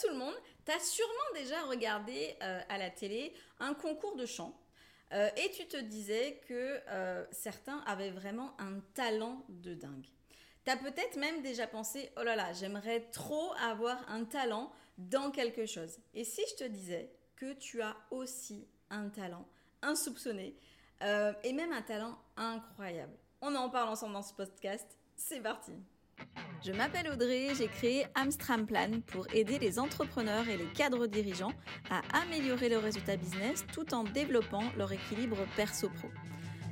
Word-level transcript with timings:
tout 0.00 0.08
le 0.08 0.16
monde, 0.16 0.34
tu 0.64 0.72
as 0.72 0.80
sûrement 0.80 1.34
déjà 1.34 1.62
regardé 1.62 2.36
euh, 2.42 2.60
à 2.68 2.78
la 2.78 2.90
télé 2.90 3.34
un 3.58 3.74
concours 3.74 4.16
de 4.16 4.26
chant. 4.26 4.58
Euh, 5.12 5.28
et 5.36 5.50
tu 5.50 5.66
te 5.66 5.76
disais 5.76 6.40
que 6.46 6.80
euh, 6.88 7.24
certains 7.32 7.78
avaient 7.86 8.10
vraiment 8.10 8.54
un 8.60 8.80
talent 8.94 9.44
de 9.48 9.74
dingue. 9.74 10.06
Tu 10.64 10.70
as 10.70 10.76
peut-être 10.76 11.16
même 11.16 11.42
déjà 11.42 11.66
pensé, 11.66 12.12
oh 12.16 12.22
là 12.22 12.36
là, 12.36 12.52
j'aimerais 12.52 13.00
trop 13.10 13.52
avoir 13.54 14.08
un 14.08 14.24
talent 14.24 14.72
dans 14.98 15.30
quelque 15.30 15.66
chose. 15.66 15.98
Et 16.14 16.24
si 16.24 16.42
je 16.50 16.64
te 16.64 16.68
disais 16.68 17.12
que 17.34 17.54
tu 17.54 17.82
as 17.82 17.96
aussi 18.10 18.68
un 18.90 19.08
talent 19.08 19.46
insoupçonné 19.82 20.56
et 21.02 21.52
même 21.54 21.72
un 21.72 21.80
talent 21.80 22.18
incroyable 22.36 23.16
On 23.40 23.54
en 23.54 23.70
parle 23.70 23.88
ensemble 23.88 24.12
dans 24.12 24.22
ce 24.22 24.34
podcast. 24.34 24.86
C'est 25.16 25.40
parti 25.40 25.72
je 26.62 26.72
m'appelle 26.72 27.08
Audrey, 27.10 27.48
j'ai 27.56 27.68
créé 27.68 28.06
Amstram 28.14 28.66
Plan 28.66 28.90
pour 29.06 29.26
aider 29.32 29.58
les 29.58 29.78
entrepreneurs 29.78 30.46
et 30.48 30.58
les 30.58 30.66
cadres 30.66 31.06
dirigeants 31.06 31.52
à 31.90 32.02
améliorer 32.22 32.68
leurs 32.68 32.82
résultats 32.82 33.16
business 33.16 33.64
tout 33.72 33.94
en 33.94 34.04
développant 34.04 34.64
leur 34.76 34.92
équilibre 34.92 35.38
perso-pro. 35.56 36.08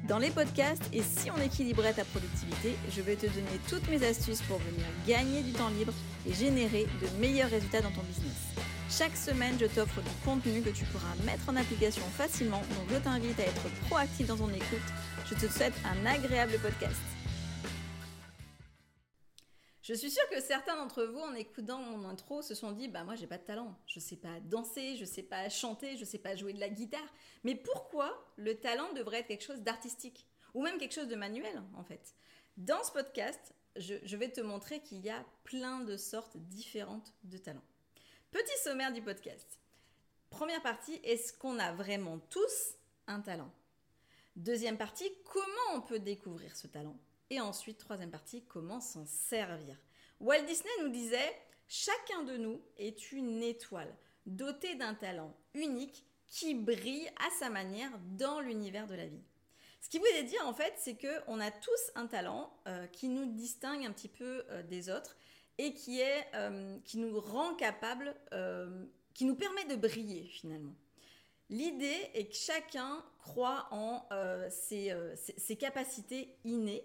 Dans 0.06 0.18
les 0.18 0.30
podcasts 0.30 0.88
et 0.92 1.02
si 1.02 1.30
on 1.30 1.40
équilibrait 1.40 1.94
ta 1.94 2.04
productivité, 2.04 2.76
je 2.94 3.00
vais 3.00 3.16
te 3.16 3.26
donner 3.26 3.60
toutes 3.68 3.88
mes 3.88 4.04
astuces 4.06 4.42
pour 4.42 4.58
venir 4.58 4.84
gagner 5.06 5.42
du 5.42 5.52
temps 5.52 5.70
libre 5.70 5.92
et 6.26 6.34
générer 6.34 6.86
de 7.02 7.20
meilleurs 7.20 7.50
résultats 7.50 7.80
dans 7.80 7.90
ton 7.90 8.02
business. 8.02 8.54
Chaque 8.90 9.16
semaine, 9.16 9.56
je 9.60 9.66
t'offre 9.66 10.00
du 10.00 10.10
contenu 10.24 10.60
que 10.60 10.70
tu 10.70 10.84
pourras 10.86 11.14
mettre 11.24 11.48
en 11.48 11.56
application 11.56 12.02
facilement, 12.16 12.62
donc 12.76 12.88
je 12.90 12.96
t'invite 12.96 13.40
à 13.40 13.44
être 13.44 13.68
proactif 13.88 14.26
dans 14.26 14.36
ton 14.36 14.48
écoute. 14.48 14.88
Je 15.30 15.34
te 15.34 15.50
souhaite 15.50 15.74
un 15.84 16.06
agréable 16.06 16.58
podcast. 16.62 17.17
Je 19.88 19.94
suis 19.94 20.10
sûre 20.10 20.28
que 20.28 20.38
certains 20.38 20.76
d'entre 20.76 21.02
vous, 21.04 21.18
en 21.18 21.32
écoutant 21.32 21.80
mon 21.80 22.06
intro, 22.06 22.42
se 22.42 22.54
sont 22.54 22.72
dit 22.72 22.88
Bah, 22.88 23.04
moi, 23.04 23.14
j'ai 23.14 23.26
pas 23.26 23.38
de 23.38 23.44
talent. 23.44 23.74
Je 23.86 24.00
sais 24.00 24.16
pas 24.16 24.38
danser, 24.40 24.96
je 24.96 25.06
sais 25.06 25.22
pas 25.22 25.48
chanter, 25.48 25.96
je 25.96 26.04
sais 26.04 26.18
pas 26.18 26.36
jouer 26.36 26.52
de 26.52 26.60
la 26.60 26.68
guitare. 26.68 27.14
Mais 27.42 27.54
pourquoi 27.54 28.30
le 28.36 28.54
talent 28.60 28.92
devrait 28.92 29.20
être 29.20 29.28
quelque 29.28 29.44
chose 29.44 29.62
d'artistique 29.62 30.26
Ou 30.52 30.62
même 30.62 30.76
quelque 30.76 30.92
chose 30.92 31.08
de 31.08 31.16
manuel, 31.16 31.62
en 31.74 31.84
fait? 31.84 32.14
Dans 32.58 32.84
ce 32.84 32.92
podcast, 32.92 33.54
je 33.76 34.16
vais 34.16 34.30
te 34.30 34.42
montrer 34.42 34.80
qu'il 34.80 35.00
y 35.00 35.08
a 35.08 35.24
plein 35.44 35.80
de 35.80 35.96
sortes 35.96 36.36
différentes 36.36 37.14
de 37.24 37.38
talents. 37.38 37.64
Petit 38.30 38.58
sommaire 38.62 38.92
du 38.92 39.00
podcast. 39.00 39.58
Première 40.28 40.60
partie 40.60 41.00
est-ce 41.02 41.32
qu'on 41.32 41.58
a 41.58 41.72
vraiment 41.72 42.18
tous 42.28 42.74
un 43.06 43.20
talent? 43.20 43.50
Deuxième 44.36 44.76
partie 44.76 45.10
comment 45.24 45.76
on 45.76 45.80
peut 45.80 45.98
découvrir 45.98 46.54
ce 46.56 46.66
talent? 46.66 46.98
Et 47.30 47.40
ensuite, 47.40 47.78
troisième 47.78 48.10
partie, 48.10 48.44
comment 48.44 48.80
s'en 48.80 49.06
servir. 49.06 49.76
Walt 50.20 50.42
Disney 50.46 50.70
nous 50.82 50.88
disait, 50.88 51.34
chacun 51.68 52.22
de 52.24 52.36
nous 52.36 52.60
est 52.76 53.12
une 53.12 53.42
étoile, 53.42 53.94
dotée 54.26 54.74
d'un 54.74 54.94
talent 54.94 55.36
unique 55.54 56.04
qui 56.26 56.54
brille 56.54 57.08
à 57.16 57.30
sa 57.38 57.50
manière 57.50 57.90
dans 58.16 58.40
l'univers 58.40 58.86
de 58.86 58.94
la 58.94 59.06
vie. 59.06 59.22
Ce 59.80 59.88
qui 59.88 59.98
voulait 59.98 60.24
dire 60.24 60.46
en 60.46 60.52
fait, 60.52 60.74
c'est 60.76 60.96
qu'on 60.96 61.40
a 61.40 61.50
tous 61.50 61.90
un 61.94 62.06
talent 62.06 62.52
euh, 62.66 62.86
qui 62.88 63.08
nous 63.08 63.26
distingue 63.26 63.84
un 63.86 63.92
petit 63.92 64.08
peu 64.08 64.44
euh, 64.50 64.62
des 64.62 64.90
autres 64.90 65.16
et 65.56 65.72
qui, 65.72 66.00
est, 66.00 66.26
euh, 66.34 66.78
qui 66.84 66.98
nous 66.98 67.18
rend 67.18 67.54
capable, 67.54 68.14
qui 69.14 69.24
nous 69.24 69.34
permet 69.34 69.64
de 69.64 69.74
briller 69.74 70.24
finalement. 70.26 70.74
L'idée 71.50 72.10
est 72.14 72.28
que 72.28 72.36
chacun 72.36 73.02
croit 73.18 73.66
en 73.72 74.06
ses, 74.50 75.56
capacités 75.58 76.36
innées 76.44 76.84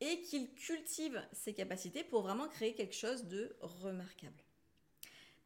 et 0.00 0.22
qu'il 0.22 0.52
cultive 0.54 1.22
ses 1.32 1.54
capacités 1.54 2.04
pour 2.04 2.22
vraiment 2.22 2.48
créer 2.48 2.74
quelque 2.74 2.94
chose 2.94 3.24
de 3.24 3.56
remarquable. 3.60 4.42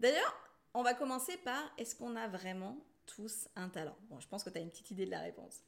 D'ailleurs, 0.01 0.51
on 0.75 0.83
va 0.83 0.95
commencer 0.95 1.37
par 1.39 1.73
est-ce 1.79 1.95
qu'on 1.95 2.17
a 2.17 2.29
vraiment 2.29 2.79
tous 3.07 3.49
un 3.57 3.69
talent? 3.69 3.97
Bon, 4.09 4.21
je 4.21 4.29
pense 4.29 4.43
que 4.43 4.51
tu 4.51 4.59
as 4.59 4.61
une 4.61 4.71
petite 4.71 4.91
idée 4.91 5.07
de 5.07 5.11
la 5.11 5.21
réponse. 5.21 5.63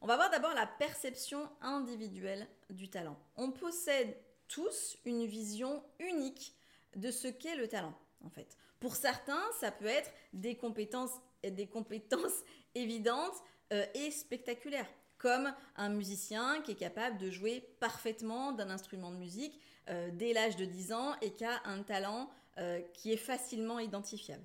On 0.00 0.06
va 0.06 0.16
voir 0.16 0.30
d'abord 0.30 0.54
la 0.54 0.66
perception 0.66 1.48
individuelle 1.60 2.46
du 2.70 2.88
talent. 2.88 3.18
On 3.36 3.50
possède 3.50 4.16
tous 4.46 4.96
une 5.04 5.26
vision 5.26 5.82
unique 5.98 6.54
de 6.96 7.10
ce 7.10 7.28
qu'est 7.28 7.56
le 7.56 7.68
talent, 7.68 7.94
en 8.24 8.30
fait. 8.30 8.56
Pour 8.80 8.96
certains, 8.96 9.42
ça 9.60 9.70
peut 9.70 9.86
être 9.86 10.10
des 10.32 10.56
compétences, 10.56 11.20
des 11.42 11.66
compétences 11.66 12.42
évidentes 12.74 13.42
euh, 13.72 13.84
et 13.94 14.10
spectaculaires 14.10 14.88
comme 15.18 15.52
un 15.76 15.88
musicien 15.88 16.62
qui 16.62 16.72
est 16.72 16.76
capable 16.76 17.18
de 17.18 17.30
jouer 17.30 17.68
parfaitement 17.80 18.52
d'un 18.52 18.70
instrument 18.70 19.10
de 19.10 19.16
musique 19.16 19.60
euh, 19.88 20.10
dès 20.12 20.32
l'âge 20.32 20.56
de 20.56 20.64
10 20.64 20.92
ans 20.92 21.14
et 21.20 21.32
qui 21.32 21.44
a 21.44 21.60
un 21.64 21.82
talent 21.82 22.30
euh, 22.58 22.80
qui 22.94 23.12
est 23.12 23.16
facilement 23.16 23.78
identifiable. 23.78 24.44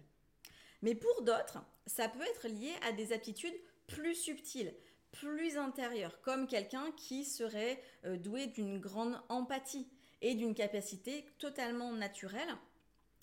Mais 0.81 0.95
pour 0.95 1.21
d'autres, 1.21 1.59
ça 1.85 2.09
peut 2.09 2.23
être 2.23 2.47
lié 2.47 2.71
à 2.87 2.91
des 2.91 3.13
aptitudes 3.13 3.55
plus 3.87 4.15
subtiles, 4.15 4.73
plus 5.11 5.57
intérieures, 5.57 6.19
comme 6.21 6.47
quelqu'un 6.47 6.91
qui 6.97 7.23
serait 7.23 7.81
euh, 8.05 8.17
doué 8.17 8.47
d'une 8.47 8.79
grande 8.79 9.21
empathie 9.29 9.87
et 10.21 10.33
d'une 10.33 10.55
capacité 10.55 11.25
totalement 11.37 11.91
naturelle 11.91 12.55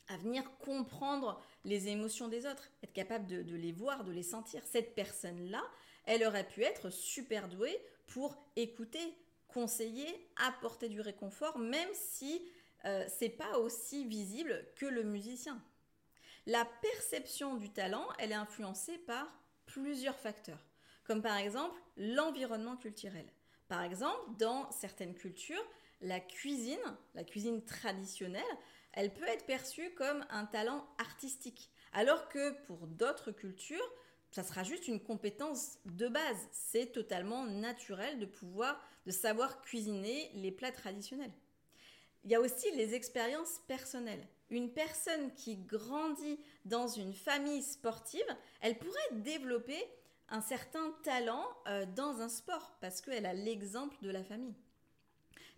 à 0.08 0.16
venir 0.16 0.42
comprendre 0.58 1.40
les 1.64 1.88
émotions 1.88 2.28
des 2.28 2.44
autres, 2.44 2.68
être 2.82 2.92
capable 2.92 3.26
de 3.26 3.54
les 3.54 3.72
voir, 3.72 4.02
de 4.02 4.10
les 4.10 4.24
sentir. 4.24 4.60
Cette 4.64 4.94
personne-là, 4.94 5.62
elle 6.10 6.24
aurait 6.24 6.48
pu 6.48 6.64
être 6.64 6.90
super 6.90 7.46
douée 7.46 7.80
pour 8.08 8.36
écouter, 8.56 9.14
conseiller, 9.46 10.28
apporter 10.44 10.88
du 10.88 11.00
réconfort, 11.00 11.56
même 11.56 11.88
si 11.92 12.44
euh, 12.84 13.06
c'est 13.08 13.28
pas 13.28 13.58
aussi 13.58 14.04
visible 14.06 14.66
que 14.74 14.86
le 14.86 15.04
musicien. 15.04 15.62
La 16.46 16.64
perception 16.64 17.54
du 17.54 17.70
talent, 17.70 18.08
elle 18.18 18.32
est 18.32 18.34
influencée 18.34 18.98
par 18.98 19.32
plusieurs 19.66 20.18
facteurs, 20.18 20.66
comme 21.04 21.22
par 21.22 21.36
exemple 21.36 21.80
l'environnement 21.96 22.76
culturel. 22.76 23.26
Par 23.68 23.84
exemple, 23.84 24.36
dans 24.36 24.68
certaines 24.72 25.14
cultures, 25.14 25.64
la 26.00 26.18
cuisine, 26.18 26.78
la 27.14 27.22
cuisine 27.22 27.64
traditionnelle, 27.64 28.42
elle 28.94 29.14
peut 29.14 29.28
être 29.28 29.46
perçue 29.46 29.94
comme 29.94 30.26
un 30.30 30.46
talent 30.46 30.84
artistique, 30.98 31.70
alors 31.92 32.28
que 32.28 32.50
pour 32.66 32.88
d'autres 32.88 33.30
cultures, 33.30 33.88
ça 34.30 34.42
sera 34.42 34.62
juste 34.62 34.88
une 34.88 35.00
compétence 35.00 35.78
de 35.84 36.08
base. 36.08 36.48
C'est 36.52 36.92
totalement 36.92 37.44
naturel 37.44 38.18
de 38.18 38.26
pouvoir, 38.26 38.80
de 39.06 39.10
savoir 39.10 39.60
cuisiner 39.62 40.30
les 40.34 40.52
plats 40.52 40.72
traditionnels. 40.72 41.32
Il 42.24 42.30
y 42.30 42.34
a 42.34 42.40
aussi 42.40 42.70
les 42.72 42.94
expériences 42.94 43.60
personnelles. 43.66 44.26
Une 44.50 44.72
personne 44.72 45.32
qui 45.34 45.56
grandit 45.56 46.38
dans 46.64 46.88
une 46.88 47.14
famille 47.14 47.62
sportive, 47.62 48.36
elle 48.60 48.78
pourrait 48.78 48.98
développer 49.12 49.82
un 50.28 50.40
certain 50.40 50.92
talent 51.02 51.46
euh, 51.66 51.86
dans 51.96 52.20
un 52.20 52.28
sport 52.28 52.76
parce 52.80 53.00
qu'elle 53.00 53.26
a 53.26 53.32
l'exemple 53.32 53.96
de 54.02 54.10
la 54.10 54.22
famille. 54.22 54.54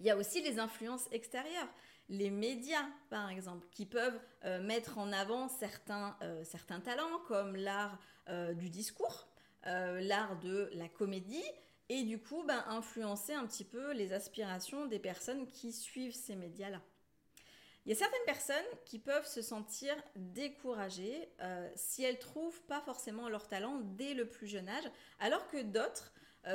Il 0.02 0.06
y 0.06 0.10
a 0.10 0.16
aussi 0.16 0.42
les 0.42 0.58
influences 0.58 1.08
extérieures 1.12 1.68
les 2.12 2.30
médias, 2.30 2.86
par 3.08 3.30
exemple, 3.30 3.66
qui 3.70 3.86
peuvent 3.86 4.20
euh, 4.44 4.60
mettre 4.60 4.98
en 4.98 5.12
avant 5.12 5.48
certains, 5.48 6.16
euh, 6.22 6.44
certains 6.44 6.80
talents 6.80 7.18
comme 7.26 7.56
l'art 7.56 7.98
euh, 8.28 8.52
du 8.52 8.68
discours, 8.68 9.28
l'art 9.64 10.40
de 10.40 10.70
la 10.72 10.88
comédie, 10.88 11.44
et 11.88 12.02
du 12.02 12.18
coup 12.18 12.42
ben, 12.42 12.64
influencer 12.66 13.32
un 13.32 13.46
petit 13.46 13.64
peu 13.64 13.92
les 13.92 14.12
aspirations 14.12 14.86
des 14.86 14.98
personnes 14.98 15.46
qui 15.46 15.72
suivent 15.72 16.16
ces 16.16 16.34
médias-là. 16.34 16.82
Il 17.86 17.90
y 17.90 17.92
a 17.92 17.96
certaines 17.96 18.24
personnes 18.26 18.56
qui 18.84 18.98
peuvent 18.98 19.26
se 19.26 19.40
sentir 19.40 19.94
découragées 20.16 21.28
si 21.76 22.02
elles 22.02 22.19
trouvent 22.19 22.62
pas 22.62 22.80
forcément 22.80 23.28
leur 23.28 23.46
talent 23.46 23.78
dès 23.84 24.14
le 24.14 24.28
plus 24.28 24.48
jeune 24.48 24.69
âge, 24.69 24.90
alors 25.20 25.46
que 25.46 25.62
d'autres 25.62 26.12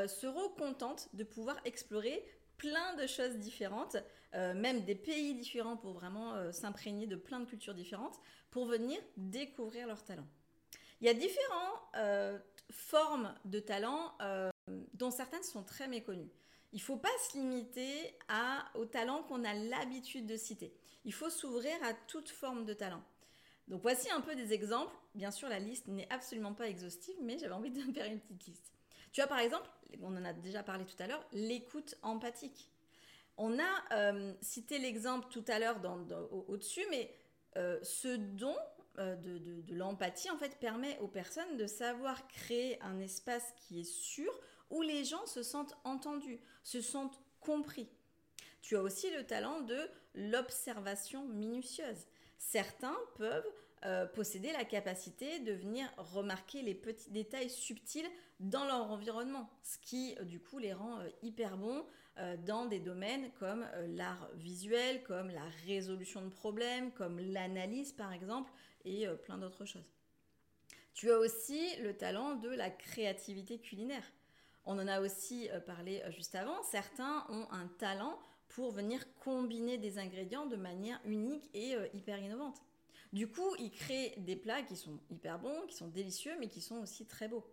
seront 0.08 0.50
contentes 0.50 1.08
de 1.14 1.24
pouvoir 1.24 1.58
explorer 1.64 2.26
plein 2.58 2.96
de 2.96 3.08
choses 3.08 3.38
différentes, 3.38 3.98
euh, 4.34 4.54
même 4.54 4.84
des 4.84 4.96
pays 4.96 5.36
différents 5.36 5.78
pour 5.78 5.94
vraiment 5.94 6.34
euh, 6.34 6.52
s'imprégner 6.52 7.08
de 7.08 7.16
plein 7.16 7.40
de 7.40 7.46
cultures 7.46 7.74
différentes, 7.74 8.20
pour 8.52 8.66
venir 8.66 9.00
découvrir 9.16 9.88
leurs 9.88 10.04
talents. 10.04 10.28
Il 11.00 11.08
y 11.08 11.10
a 11.10 11.14
différentes 11.14 11.80
euh, 11.96 12.38
formes 12.72 13.34
de 13.46 13.60
talents 13.60 14.18
dont 14.94 15.12
certaines 15.12 15.44
sont 15.44 15.64
très 15.64 15.88
méconnues. 15.88 16.30
Il 16.74 16.78
ne 16.78 16.82
faut 16.82 16.98
pas 16.98 17.10
se 17.30 17.38
limiter 17.38 18.18
à, 18.28 18.66
aux 18.76 18.86
talents 18.86 19.24
qu'on 19.24 19.46
a 19.46 19.54
l'habitude 19.54 20.26
de 20.26 20.36
citer. 20.36 20.74
Il 21.06 21.14
faut 21.14 21.30
s'ouvrir 21.30 21.76
à 21.84 21.94
toute 21.94 22.30
forme 22.30 22.66
de 22.66 22.74
talent. 22.74 23.04
Donc 23.68 23.82
voici 23.82 24.10
un 24.12 24.22
peu 24.22 24.36
des 24.36 24.54
exemples. 24.54 24.94
Bien 25.16 25.32
sûr, 25.32 25.50
la 25.50 25.60
liste 25.60 25.88
n'est 25.88 26.12
absolument 26.12 26.54
pas 26.54 26.68
exhaustive, 26.68 27.16
mais 27.22 27.38
j'avais 27.38 27.54
envie 27.54 27.72
de 27.72 27.82
faire 27.94 28.12
une 28.12 28.20
petite 28.20 28.48
liste. 28.48 28.77
Tu 29.12 29.22
as 29.22 29.28
par 29.28 29.40
exemple, 29.40 29.70
on 30.02 30.16
en 30.16 30.26
a 30.26 30.34
déjà 30.34 30.64
parlé 30.64 30.86
tout 30.86 31.02
à 31.02 31.08
l'heure, 31.08 31.26
l'écoute 31.32 31.96
empathique. 32.02 32.72
On 33.38 33.60
a 33.60 33.94
euh, 33.94 34.34
cité 34.42 34.80
l'exemple 34.80 35.28
tout 35.30 35.46
à 35.48 35.60
l'heure 35.60 35.80
au-dessus, 36.48 36.86
mais 36.90 37.14
euh, 37.56 37.80
ce 37.84 38.16
don 38.16 38.56
euh, 39.00 39.16
de, 39.16 39.38
de 39.38 39.76
l'empathie 39.76 40.30
en 40.32 40.38
fait 40.38 40.60
permet 40.60 40.98
aux 41.00 41.08
personnes 41.08 41.58
de 41.58 41.68
savoir 41.68 42.28
créer 42.28 42.82
un 42.82 43.00
espace 43.00 43.54
qui 43.56 43.82
est 43.82 43.92
sûr 43.92 44.32
où 44.70 44.82
les 44.82 45.06
gens 45.06 45.26
se 45.28 45.44
sentent 45.44 45.78
entendus, 45.84 46.40
se 46.64 46.82
sentent 46.82 47.22
compris. 47.40 47.88
Tu 48.62 48.76
as 48.76 48.82
aussi 48.82 49.10
le 49.12 49.26
talent 49.26 49.62
de 49.62 49.80
l'observation 50.16 51.28
minutieuse. 51.28 52.08
Certains 52.38 52.98
peuvent 53.16 53.48
euh, 53.86 54.08
posséder 54.08 54.52
la 54.54 54.66
capacité 54.66 55.40
de 55.40 55.54
venir 55.54 55.88
remarquer 55.98 56.64
les 56.64 56.74
petits 56.74 57.12
détails 57.12 57.52
subtils 57.52 58.10
dans 58.40 58.66
leur 58.66 58.90
environnement, 58.90 59.52
ce 59.62 59.78
qui 59.78 60.16
euh, 60.20 60.24
du 60.24 60.40
coup 60.40 60.58
les 60.58 60.74
rend 60.74 61.00
euh, 61.00 61.10
hyper 61.22 61.58
bons 61.58 61.86
dans 62.48 62.66
des 62.66 62.80
domaines 62.80 63.30
comme 63.38 63.64
l'art 63.90 64.28
visuel, 64.34 65.04
comme 65.04 65.30
la 65.30 65.44
résolution 65.68 66.24
de 66.24 66.30
problèmes, 66.30 66.92
comme 66.94 67.20
l'analyse 67.20 67.94
par 67.94 68.12
exemple, 68.12 68.52
et 68.86 69.06
plein 69.22 69.38
d'autres 69.38 69.66
choses. 69.66 69.94
Tu 70.96 71.12
as 71.12 71.20
aussi 71.20 71.76
le 71.84 71.96
talent 71.96 72.34
de 72.34 72.50
la 72.50 72.72
créativité 72.72 73.60
culinaire. 73.60 74.02
On 74.66 74.80
en 74.80 74.88
a 74.88 75.00
aussi 75.00 75.48
parlé 75.68 76.02
juste 76.10 76.34
avant. 76.34 76.64
Certains 76.64 77.24
ont 77.30 77.46
un 77.52 77.68
talent 77.78 78.18
pour 78.48 78.72
venir 78.72 79.06
combiner 79.20 79.78
des 79.78 80.00
ingrédients 80.00 80.48
de 80.48 80.56
manière 80.56 81.00
unique 81.06 81.52
et 81.54 81.76
hyper 81.94 82.18
innovante. 82.18 82.64
Du 83.14 83.28
coup, 83.28 83.56
ils 83.60 83.72
créent 83.72 84.14
des 84.18 84.36
plats 84.36 84.64
qui 84.64 84.76
sont 84.76 85.00
hyper 85.10 85.40
bons, 85.40 85.66
qui 85.68 85.76
sont 85.76 85.88
délicieux, 85.88 86.36
mais 86.40 86.48
qui 86.48 86.62
sont 86.62 86.78
aussi 86.78 87.06
très 87.06 87.28
beaux. 87.28 87.46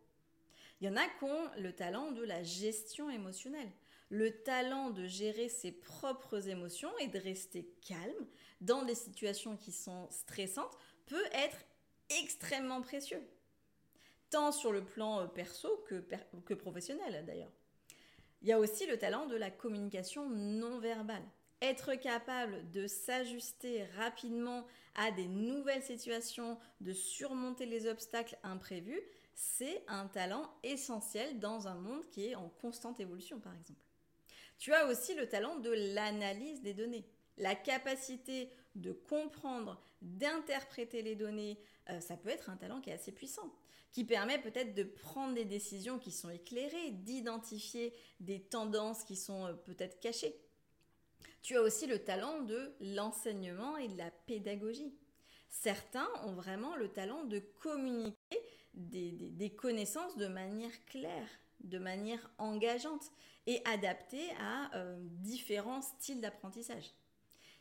Il 0.81 0.87
y 0.87 0.91
en 0.91 0.97
a 0.97 1.07
qui 1.07 1.25
ont 1.25 1.51
le 1.59 1.73
talent 1.73 2.11
de 2.11 2.23
la 2.23 2.43
gestion 2.43 3.09
émotionnelle, 3.09 3.71
le 4.11 4.43
talent 4.43 4.91
de 4.91 5.07
gérer 5.07 5.49
ses 5.49 5.73
propres 5.73 6.49
émotions 6.49 6.91
et 6.99 7.07
de 7.07 7.19
rester 7.19 7.73
calme 7.87 8.27
dans 8.61 8.83
des 8.83 8.95
situations 8.95 9.57
qui 9.57 9.73
sont 9.73 10.09
stressantes 10.11 10.77
peut 11.07 11.27
être 11.33 11.65
extrêmement 12.23 12.83
précieux, 12.83 13.23
tant 14.31 14.53
sur 14.53 14.73
le 14.73 14.85
plan 14.85 15.21
euh, 15.21 15.27
perso 15.27 15.69
que, 15.89 16.05
que 16.45 16.55
professionnel 16.55 17.25
d'ailleurs. 17.25 17.53
Il 18.43 18.49
y 18.49 18.53
a 18.53 18.59
aussi 18.59 18.87
le 18.87 18.99
talent 18.99 19.27
de 19.27 19.37
la 19.37 19.51
communication 19.51 20.29
non 20.29 20.79
verbale 20.79 21.25
être 21.63 21.95
capable 21.95 22.71
de 22.71 22.87
s'ajuster 22.87 23.85
rapidement 23.97 24.67
à 24.95 25.11
des 25.11 25.27
nouvelles 25.27 25.83
situations, 25.83 26.59
de 26.81 26.93
surmonter 26.93 27.67
les 27.67 27.87
obstacles 27.87 28.39
imprévus, 28.43 29.01
c'est 29.35 29.83
un 29.89 30.07
talent 30.07 30.49
essentiel 30.63 31.41
dans 31.41 31.67
un 31.67 31.75
monde 31.75 32.09
qui 32.11 32.27
est 32.27 32.35
en 32.35 32.49
constante 32.49 33.01
évolution, 33.01 33.41
par 33.41 33.55
exemple. 33.55 33.81
Tu 34.59 34.73
as 34.73 34.87
aussi 34.87 35.15
le 35.15 35.29
talent 35.29 35.59
de 35.59 35.71
l'analyse 35.95 36.63
des 36.63 36.75
données. 36.75 37.07
La 37.37 37.57
capacité 37.57 38.51
de 38.77 38.93
comprendre, 38.93 39.83
d'interpréter 40.03 41.03
les 41.03 41.17
données, 41.17 41.59
euh, 41.91 42.01
ça 42.01 42.17
peut 42.17 42.29
être 42.29 42.51
un 42.51 42.57
talent 42.57 42.81
qui 42.81 42.91
est 42.91 42.95
assez 42.95 43.13
puissant, 43.13 43.53
qui 43.91 44.05
permet 44.05 44.41
peut-être 44.41 44.75
de 44.75 44.85
prendre 44.85 45.35
des 45.35 45.45
décisions 45.45 45.99
qui 45.99 46.13
sont 46.13 46.31
éclairées, 46.31 46.93
d'identifier 46.93 47.93
des 48.21 48.41
tendances 48.41 49.03
qui 49.03 49.17
sont 49.17 49.47
euh, 49.47 49.53
peut-être 49.53 49.99
cachées. 50.01 50.37
Tu 51.45 51.59
as 51.59 51.61
aussi 51.61 51.87
le 51.87 51.99
talent 51.99 52.41
de 52.41 52.73
l'enseignement 52.81 53.77
et 53.77 53.89
de 53.89 53.99
la 53.99 54.11
pédagogie. 54.11 54.95
Certains 55.51 56.09
ont 56.25 56.33
vraiment 56.33 56.75
le 56.75 56.89
talent 56.89 57.25
de 57.25 57.39
communiquer 57.39 58.39
des, 58.73 59.55
connaissances 59.55 60.17
de 60.17 60.27
manière 60.27 60.73
claire, 60.87 61.29
de 61.61 61.79
manière 61.79 62.31
engageante 62.39 63.13
et 63.47 63.61
adaptée 63.67 64.27
à 64.41 64.75
euh, 64.75 64.97
différents 65.21 65.83
styles 65.83 66.23
d'apprentissage. 66.23 66.95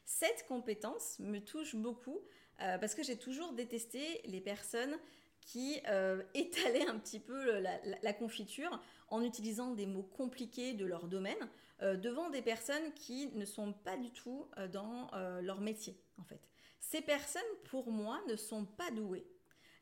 Cette 0.06 0.48
compétence 0.48 1.20
me 1.20 1.40
touche 1.40 1.76
beaucoup 1.76 2.22
euh, 2.62 2.78
parce 2.78 2.96
que 2.96 3.04
j'ai 3.04 3.18
toujours 3.18 3.52
détesté 3.52 4.22
les 4.24 4.40
personnes 4.40 4.98
qui 5.46 5.80
euh, 5.88 6.22
étalaient 6.34 6.88
un 6.88 6.98
petit 6.98 7.20
peu 7.20 7.60
la, 7.60 8.14
confiture 8.14 8.82
en 9.10 9.22
utilisant 9.22 9.72
des 9.72 9.86
mots 9.86 10.04
compliqués 10.04 10.74
de 10.74 10.86
leur 10.86 11.08
domaine 11.08 11.50
euh, 11.82 11.98
devant 11.98 12.30
des 12.30 12.42
personnes 12.42 12.94
qui 12.94 13.28
ne 13.36 13.46
sont 13.46 13.74
pas 13.74 13.98
du 13.98 14.12
tout 14.12 14.48
euh, 14.58 14.68
dans 14.68 15.10
euh, 15.14 15.42
leur 15.42 15.60
métier, 15.60 16.00
en 16.18 16.24
fait. 16.24 16.50
Ces 16.80 17.02
personnes, 17.02 17.42
pour 17.66 17.92
moi, 17.92 18.22
ne 18.30 18.36
sont 18.36 18.66
pas 18.66 18.90
douées. 18.92 19.26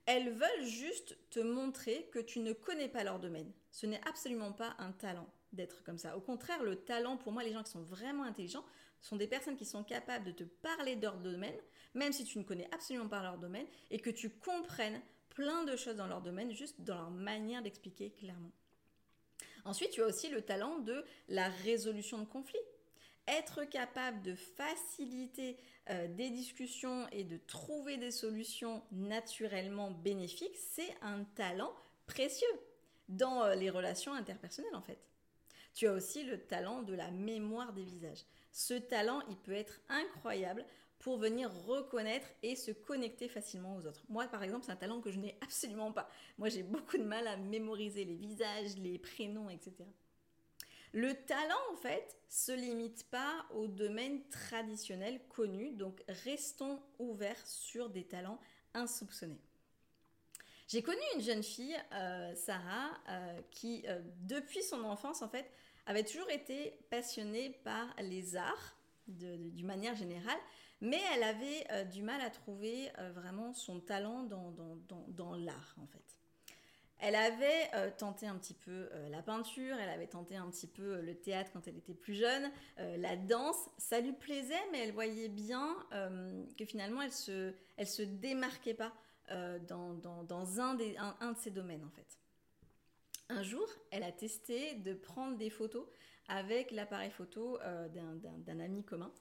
Elles 0.05 0.31
veulent 0.31 0.65
juste 0.65 1.17
te 1.29 1.39
montrer 1.39 2.09
que 2.11 2.19
tu 2.19 2.39
ne 2.39 2.53
connais 2.53 2.87
pas 2.87 3.03
leur 3.03 3.19
domaine. 3.19 3.51
Ce 3.71 3.85
n'est 3.85 4.01
absolument 4.07 4.51
pas 4.51 4.75
un 4.79 4.91
talent 4.91 5.27
d'être 5.53 5.83
comme 5.83 5.97
ça. 5.97 6.17
Au 6.17 6.21
contraire, 6.21 6.63
le 6.63 6.77
talent, 6.77 7.17
pour 7.17 7.31
moi, 7.31 7.43
les 7.43 7.53
gens 7.53 7.63
qui 7.63 7.71
sont 7.71 7.83
vraiment 7.83 8.23
intelligents, 8.23 8.65
sont 9.01 9.15
des 9.15 9.27
personnes 9.27 9.55
qui 9.57 9.65
sont 9.65 9.83
capables 9.83 10.25
de 10.25 10.31
te 10.31 10.43
parler 10.43 10.95
de 10.95 11.01
leur 11.01 11.17
domaine, 11.17 11.57
même 11.93 12.13
si 12.13 12.23
tu 12.23 12.37
ne 12.37 12.43
connais 12.43 12.69
absolument 12.73 13.07
pas 13.07 13.21
leur 13.21 13.37
domaine, 13.37 13.67
et 13.89 13.99
que 13.99 14.09
tu 14.09 14.29
comprennes 14.29 15.01
plein 15.35 15.63
de 15.63 15.75
choses 15.75 15.95
dans 15.95 16.07
leur 16.07 16.21
domaine, 16.21 16.51
juste 16.51 16.81
dans 16.81 16.95
leur 16.95 17.11
manière 17.11 17.61
d'expliquer 17.61 18.11
clairement. 18.11 18.51
Ensuite, 19.65 19.91
tu 19.91 20.01
as 20.01 20.07
aussi 20.07 20.29
le 20.29 20.41
talent 20.41 20.79
de 20.79 21.03
la 21.29 21.49
résolution 21.49 22.19
de 22.19 22.25
conflits. 22.25 22.59
Être 23.27 23.63
capable 23.65 24.21
de 24.23 24.35
faciliter 24.35 25.57
euh, 25.89 26.07
des 26.07 26.31
discussions 26.31 27.07
et 27.11 27.23
de 27.23 27.37
trouver 27.37 27.97
des 27.97 28.11
solutions 28.11 28.83
naturellement 28.91 29.91
bénéfiques, 29.91 30.57
c'est 30.57 30.95
un 31.01 31.23
talent 31.35 31.73
précieux 32.07 32.47
dans 33.09 33.43
euh, 33.43 33.55
les 33.55 33.69
relations 33.69 34.13
interpersonnelles 34.13 34.75
en 34.75 34.81
fait. 34.81 34.99
Tu 35.73 35.87
as 35.87 35.93
aussi 35.93 36.23
le 36.23 36.39
talent 36.39 36.81
de 36.81 36.93
la 36.93 37.11
mémoire 37.11 37.73
des 37.73 37.83
visages. 37.83 38.25
Ce 38.51 38.73
talent, 38.73 39.21
il 39.29 39.37
peut 39.37 39.53
être 39.53 39.79
incroyable 39.87 40.65
pour 41.01 41.17
venir 41.17 41.51
reconnaître 41.65 42.27
et 42.43 42.55
se 42.55 42.71
connecter 42.71 43.27
facilement 43.27 43.75
aux 43.75 43.87
autres. 43.87 44.03
Moi, 44.07 44.27
par 44.27 44.43
exemple, 44.43 44.65
c'est 44.65 44.71
un 44.71 44.75
talent 44.75 45.01
que 45.01 45.11
je 45.11 45.19
n'ai 45.19 45.35
absolument 45.41 45.91
pas. 45.91 46.09
Moi, 46.37 46.49
j'ai 46.49 46.63
beaucoup 46.63 46.97
de 46.97 47.03
mal 47.03 47.27
à 47.27 47.37
mémoriser 47.37 48.05
les 48.05 48.15
visages, 48.15 48.77
les 48.77 48.99
prénoms, 48.99 49.49
etc. 49.49 49.73
Le 50.93 51.13
talent, 51.13 51.59
en 51.71 51.75
fait, 51.75 52.17
se 52.29 52.51
limite 52.51 53.05
pas 53.09 53.45
au 53.55 53.67
domaine 53.67 54.21
traditionnel 54.29 55.21
connu, 55.29 55.71
donc 55.71 56.03
restons 56.23 56.81
ouverts 56.99 57.47
sur 57.47 57.89
des 57.89 58.03
talents 58.03 58.39
insoupçonnés. 58.73 59.39
J'ai 60.67 60.83
connu 60.83 61.01
une 61.15 61.21
jeune 61.21 61.43
fille, 61.43 61.77
euh, 61.93 62.35
Sarah, 62.35 62.91
euh, 63.09 63.41
qui, 63.49 63.83
euh, 63.87 64.01
depuis 64.21 64.61
son 64.61 64.83
enfance, 64.83 65.21
en 65.21 65.29
fait, 65.29 65.49
avait 65.85 66.03
toujours 66.03 66.29
été 66.29 66.77
passionnée 66.89 67.49
par 67.63 67.93
les 67.99 68.35
arts, 68.35 68.77
d'une 69.07 69.65
manière 69.65 69.95
générale, 69.95 70.37
mais 70.81 70.99
elle 71.13 71.23
avait 71.23 71.65
euh, 71.71 71.83
du 71.83 72.01
mal 72.01 72.19
à 72.21 72.29
trouver 72.29 72.91
euh, 72.97 73.11
vraiment 73.11 73.53
son 73.53 73.79
talent 73.79 74.23
dans, 74.23 75.35
l'art, 75.35 75.75
en 75.81 75.85
fait. 75.85 76.03
Elle 76.97 77.15
avait 77.15 77.69
euh, 77.73 77.89
tenté 77.95 78.27
un 78.27 78.35
petit 78.35 78.53
peu 78.53 78.89
la 79.09 79.21
peinture, 79.21 79.75
elle 79.79 79.89
avait 79.89 80.07
tenté 80.07 80.35
un 80.35 80.49
petit 80.49 80.67
peu 80.67 81.01
le 81.01 81.15
théâtre 81.15 81.51
quand 81.53 81.67
elle 81.67 81.77
était 81.77 81.93
plus 81.93 82.13
jeune, 82.13 82.51
la 82.77 83.15
danse, 83.15 83.69
ça 83.77 83.99
lui 83.99 84.13
plaisait, 84.13 84.61
mais 84.71 84.79
elle 84.79 84.91
voyait 84.91 85.29
bien 85.29 85.75
que 86.57 86.65
finalement 86.65 87.01
elle 87.01 87.11
se, 87.11 87.53
elle 87.77 87.87
se 87.87 88.03
démarquait 88.03 88.75
pas 88.75 88.93
dans, 89.67 90.59
un, 90.59 90.75
des, 90.75 90.95
un, 90.97 91.31
de 91.31 91.37
ces 91.37 91.49
domaines 91.49 91.83
en 91.83 91.89
fait. 91.89 92.19
Un 93.29 93.41
jour, 93.41 93.67
elle 93.89 94.03
a 94.03 94.11
testé 94.11 94.75
de 94.75 94.93
prendre 94.93 95.37
des 95.37 95.49
photos 95.49 95.87
avec 96.27 96.69
l'appareil 96.69 97.09
photo 97.09 97.57
d'un 98.45 98.59
ami 98.59 98.83
commun. 98.83 99.11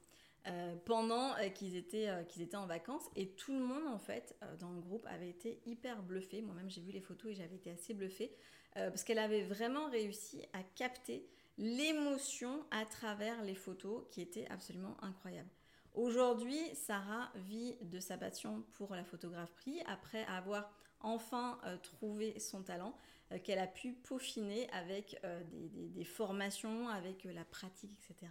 Euh, 0.47 0.75
pendant 0.87 1.37
euh, 1.37 1.51
qu'ils 1.51 1.77
étaient, 1.77 2.09
euh, 2.09 2.25
qu'ils 2.25 2.41
étaient 2.41 2.57
en 2.57 2.67
vacances 2.67 3.05
et 3.15 3.29
tout 3.33 3.53
le 3.53 3.61
monde 3.61 3.87
en 3.87 3.99
fait 3.99 4.35
dans 4.59 4.71
le 4.71 4.81
groupe 4.81 5.07
avait 5.07 5.29
été 5.29 5.61
hyper 5.67 6.03
bluffé. 6.03 6.41
Moi-même 6.41 6.71
j'ai 6.71 6.81
vu 6.81 6.93
les 6.93 7.03
photos 7.03 7.33
et 7.33 7.35
j'avais 7.35 7.57
été 7.57 7.71
assez 7.71 7.93
bluffée 7.93 8.35
parce 8.75 9.03
qu'elle 9.03 9.19
avait 9.19 9.43
vraiment 9.43 9.91
réussi 9.91 10.43
à 10.53 10.63
capter 10.63 11.27
l'émotion 11.59 12.65
à 12.71 12.87
travers 12.87 13.43
les 13.43 13.57
photos 13.57 14.05
qui 14.13 14.21
étaient 14.21 14.47
absolument 14.49 14.97
incroyables. 15.03 15.51
Aujourd'hui, 15.93 16.61
Sarah 16.75 17.33
vit 17.35 17.75
de 17.83 17.99
sa 17.99 18.17
passion 18.17 18.65
pour 18.75 18.95
la 18.95 19.05
photographie 19.05 19.83
après 19.87 20.25
avoir 20.27 20.73
enfin 21.01 21.59
trouvé 21.83 22.39
son 22.39 22.63
talent 22.63 22.97
qu'elle 23.43 23.59
a 23.59 23.67
pu 23.67 23.93
peaufiner 23.93 24.71
avec 24.71 25.21
des, 25.51 26.05
formations, 26.05 26.89
avec 26.89 27.25
la 27.25 27.45
pratique, 27.45 27.91
etc. 27.99 28.31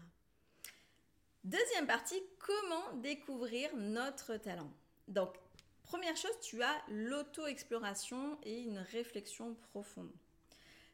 Deuxième 1.45 1.87
partie, 1.87 2.21
comment 2.37 2.97
découvrir 2.97 3.73
notre 3.77 4.35
talent? 4.35 4.69
Donc, 5.07 5.37
première 5.83 6.17
chose, 6.17 6.37
tu 6.41 6.61
as 6.61 6.75
l'auto-exploration 6.89 8.37
et 8.43 8.59
une 8.59 8.79
réflexion 8.79 9.55
profonde. 9.71 10.11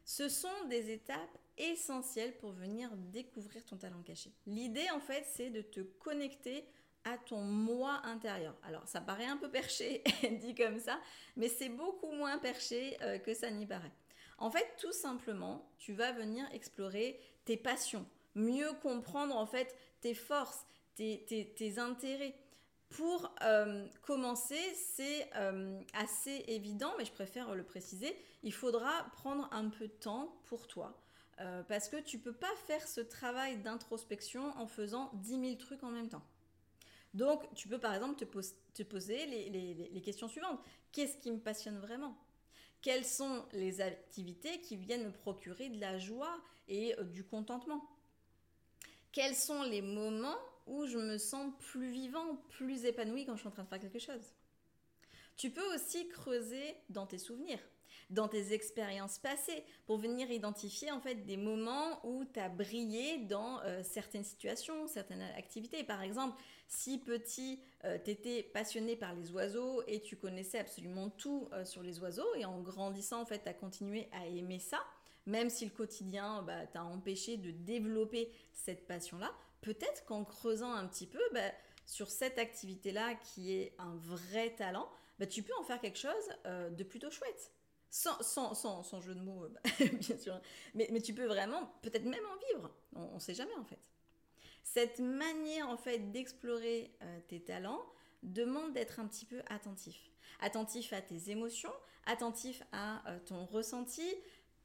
Ce 0.04 0.28
sont 0.28 0.66
des 0.68 0.92
étapes 0.92 1.38
essentielles 1.58 2.36
pour 2.38 2.52
venir 2.52 2.90
découvrir 2.96 3.64
ton 3.64 3.76
talent 3.76 4.02
caché. 4.02 4.30
L'idée, 4.46 4.88
en 4.90 5.00
fait, 5.00 5.26
c'est 5.26 5.50
de 5.50 5.62
te 5.62 5.80
connecter 5.80 6.64
à 7.02 7.18
ton 7.18 7.40
moi 7.40 8.00
intérieur. 8.04 8.54
Alors, 8.62 8.86
ça 8.86 9.00
paraît 9.00 9.26
un 9.26 9.38
peu 9.38 9.50
perché, 9.50 10.04
dit 10.40 10.54
comme 10.54 10.78
ça, 10.78 11.00
mais 11.36 11.48
c'est 11.48 11.70
beaucoup 11.70 12.12
moins 12.12 12.38
perché 12.38 12.96
euh, 13.02 13.18
que 13.18 13.34
ça 13.34 13.50
n'y 13.50 13.66
paraît. 13.66 13.92
En 14.38 14.52
fait, 14.52 14.76
tout 14.78 14.92
simplement, 14.92 15.68
tu 15.78 15.92
vas 15.92 16.12
venir 16.12 16.46
explorer 16.52 17.18
tes 17.44 17.56
passions, 17.56 18.06
mieux 18.36 18.72
comprendre 18.82 19.34
en 19.34 19.46
fait 19.46 19.74
tes 20.06 20.14
forces, 20.14 20.64
tes, 20.94 21.78
intérêts. 21.78 22.34
Pour 22.90 23.34
euh, 23.42 23.84
commencer, 24.02 24.62
c'est 24.74 25.28
euh, 25.34 25.80
assez 25.94 26.44
évident, 26.46 26.92
mais 26.96 27.04
je 27.04 27.10
préfère 27.10 27.56
le 27.56 27.64
préciser, 27.64 28.16
il 28.44 28.52
faudra 28.52 28.92
prendre 29.14 29.48
un 29.50 29.68
peu 29.68 29.88
de 29.88 29.92
temps 29.92 30.40
pour 30.44 30.68
toi. 30.68 30.96
Euh, 31.40 31.64
parce 31.64 31.88
que 31.88 31.96
tu 31.96 32.20
peux 32.20 32.32
pas 32.32 32.54
faire 32.68 32.86
ce 32.86 33.00
travail 33.00 33.58
d'introspection 33.58 34.56
en 34.56 34.68
faisant 34.68 35.10
10 35.14 35.40
000 35.40 35.54
trucs 35.56 35.82
en 35.82 35.90
même 35.90 36.08
temps. 36.08 36.22
Donc, 37.12 37.42
tu 37.54 37.66
peux 37.66 37.80
par 37.80 37.92
exemple 37.92 38.24
te, 38.24 38.82
poser 38.84 39.26
les, 39.26 40.02
questions 40.02 40.28
suivantes. 40.28 40.60
Qu'est-ce 40.92 41.16
qui 41.18 41.32
me 41.32 41.40
passionne 41.40 41.80
vraiment? 41.80 42.16
Quelles 42.80 43.04
sont 43.04 43.44
les 43.52 43.80
activités 43.80 44.60
qui 44.60 44.76
viennent 44.76 45.06
me 45.06 45.12
procurer 45.12 45.68
de 45.68 45.80
la 45.80 45.98
joie 45.98 46.40
et 46.68 46.94
du 47.12 47.24
contentement? 47.24 47.95
Quels 49.12 49.34
sont 49.34 49.62
les 49.62 49.82
moments 49.82 50.38
où 50.66 50.86
je 50.86 50.98
me 50.98 51.18
sens 51.18 51.52
plus 51.60 51.90
vivant, 51.90 52.36
plus 52.50 52.84
épanoui 52.84 53.24
quand 53.24 53.34
je 53.34 53.40
suis 53.40 53.48
en 53.48 53.52
train 53.52 53.64
de 53.64 53.68
faire 53.68 53.80
quelque 53.80 53.98
chose 53.98 54.34
Tu 55.36 55.50
peux 55.50 55.74
aussi 55.74 56.08
creuser 56.08 56.76
dans 56.90 57.06
tes 57.06 57.18
souvenirs 57.18 57.60
dans 58.10 58.28
tes 58.28 58.52
expériences 58.52 59.18
passées 59.18 59.64
pour 59.86 59.98
venir 59.98 60.30
identifier 60.30 60.90
en 60.92 61.00
fait 61.00 61.26
des 61.26 61.36
moments 61.36 62.04
où 62.04 62.24
tu 62.24 62.38
as 62.38 62.48
brillé 62.48 63.18
dans 63.18 63.60
euh, 63.62 63.82
certaines 63.82 64.24
situations, 64.24 64.86
certaines 64.86 65.22
activités. 65.36 65.82
Par 65.82 66.02
exemple, 66.02 66.40
si 66.68 66.98
petit, 66.98 67.60
euh, 67.84 67.98
tu 68.02 68.10
étais 68.10 68.42
passionné 68.42 68.96
par 68.96 69.14
les 69.14 69.30
oiseaux 69.32 69.82
et 69.86 70.00
tu 70.00 70.16
connaissais 70.16 70.58
absolument 70.58 71.10
tout 71.10 71.48
euh, 71.52 71.64
sur 71.64 71.82
les 71.82 71.98
oiseaux 72.00 72.34
et 72.36 72.44
en 72.44 72.60
grandissant 72.60 73.20
en 73.20 73.26
fait, 73.26 73.42
tu 73.42 73.48
as 73.48 73.54
continué 73.54 74.08
à 74.12 74.26
aimer 74.26 74.58
ça, 74.58 74.80
même 75.26 75.50
si 75.50 75.64
le 75.64 75.70
quotidien 75.70 76.42
bah, 76.42 76.66
t'a 76.66 76.84
empêché 76.84 77.36
de 77.36 77.50
développer 77.50 78.30
cette 78.52 78.86
passion-là, 78.86 79.32
peut-être 79.60 80.04
qu'en 80.06 80.24
creusant 80.24 80.72
un 80.72 80.86
petit 80.86 81.06
peu 81.06 81.20
bah, 81.32 81.52
sur 81.84 82.10
cette 82.10 82.38
activité-là 82.38 83.14
qui 83.14 83.52
est 83.52 83.74
un 83.78 83.96
vrai 83.96 84.54
talent, 84.56 84.88
bah, 85.18 85.26
tu 85.26 85.42
peux 85.42 85.54
en 85.58 85.64
faire 85.64 85.80
quelque 85.80 85.98
chose 85.98 86.12
de 86.44 86.84
plutôt 86.84 87.10
chouette. 87.10 87.52
Sans, 87.88 88.20
sans, 88.20 88.82
sans, 88.82 89.00
jeu 89.00 89.14
de 89.14 89.20
mots, 89.20 89.44
euh, 89.44 89.86
bien 90.00 90.18
sûr. 90.18 90.38
Mais, 90.74 91.00
tu 91.00 91.14
peux 91.14 91.26
vraiment, 91.26 91.72
peut-être 91.82 92.04
même 92.04 92.24
en 92.26 92.54
vivre. 92.54 92.70
On 92.94 93.14
ne 93.14 93.20
sait 93.20 93.32
jamais 93.32 93.54
en 93.54 93.64
fait. 93.64 93.80
Cette 94.64 94.98
manière 94.98 95.68
en 95.68 95.76
fait 95.76 96.10
d'explorer 96.10 96.94
euh, 97.02 97.20
tes 97.28 97.40
talents 97.40 97.80
demande 98.22 98.74
d'être 98.74 99.00
un 99.00 99.06
petit 99.06 99.24
peu 99.24 99.40
attentif. 99.48 100.10
Attentif 100.40 100.92
à 100.92 101.00
tes 101.00 101.30
émotions, 101.30 101.72
attentif 102.04 102.62
à 102.72 103.08
euh, 103.08 103.18
ton 103.20 103.46
ressenti 103.46 104.14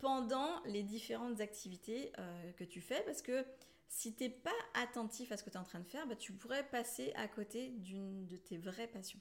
pendant 0.02 0.62
les 0.66 0.84
différentes 0.84 1.40
activités 1.40 2.12
que 2.58 2.64
tu 2.64 2.82
fais 2.82 3.02
parce 3.06 3.22
que 3.22 3.46
si 3.88 4.16
tu 4.16 4.24
n'es 4.24 4.30
pas 4.30 4.50
attentif 4.74 5.32
à 5.32 5.38
ce 5.38 5.44
que 5.44 5.50
tu 5.50 5.56
es 5.56 5.60
en 5.60 5.64
train 5.64 5.80
de 5.80 5.88
faire, 5.88 6.08
bah, 6.08 6.16
tu 6.16 6.34
pourrais 6.34 6.68
passer 6.68 7.14
à 7.16 7.28
côté 7.28 7.70
d'une 7.70 8.26
de 8.26 8.38
tes 8.38 8.58
vraies 8.58 8.88
passions. 8.88 9.20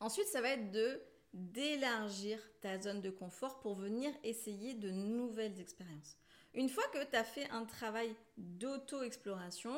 Ensuite, 0.00 0.26
ça 0.26 0.40
va 0.40 0.50
être 0.50 0.70
de 0.70 1.00
d'élargir 1.32 2.38
ta 2.60 2.78
zone 2.78 3.00
de 3.00 3.08
confort 3.08 3.58
pour 3.60 3.74
venir 3.74 4.12
essayer 4.22 4.74
de 4.74 4.90
nouvelles 4.90 5.58
expériences. 5.60 6.18
Une 6.52 6.68
fois 6.68 6.84
que 6.92 7.02
tu 7.04 7.16
as 7.16 7.24
fait 7.24 7.48
un 7.48 7.64
travail 7.64 8.14
d'auto-exploration, 8.36 9.72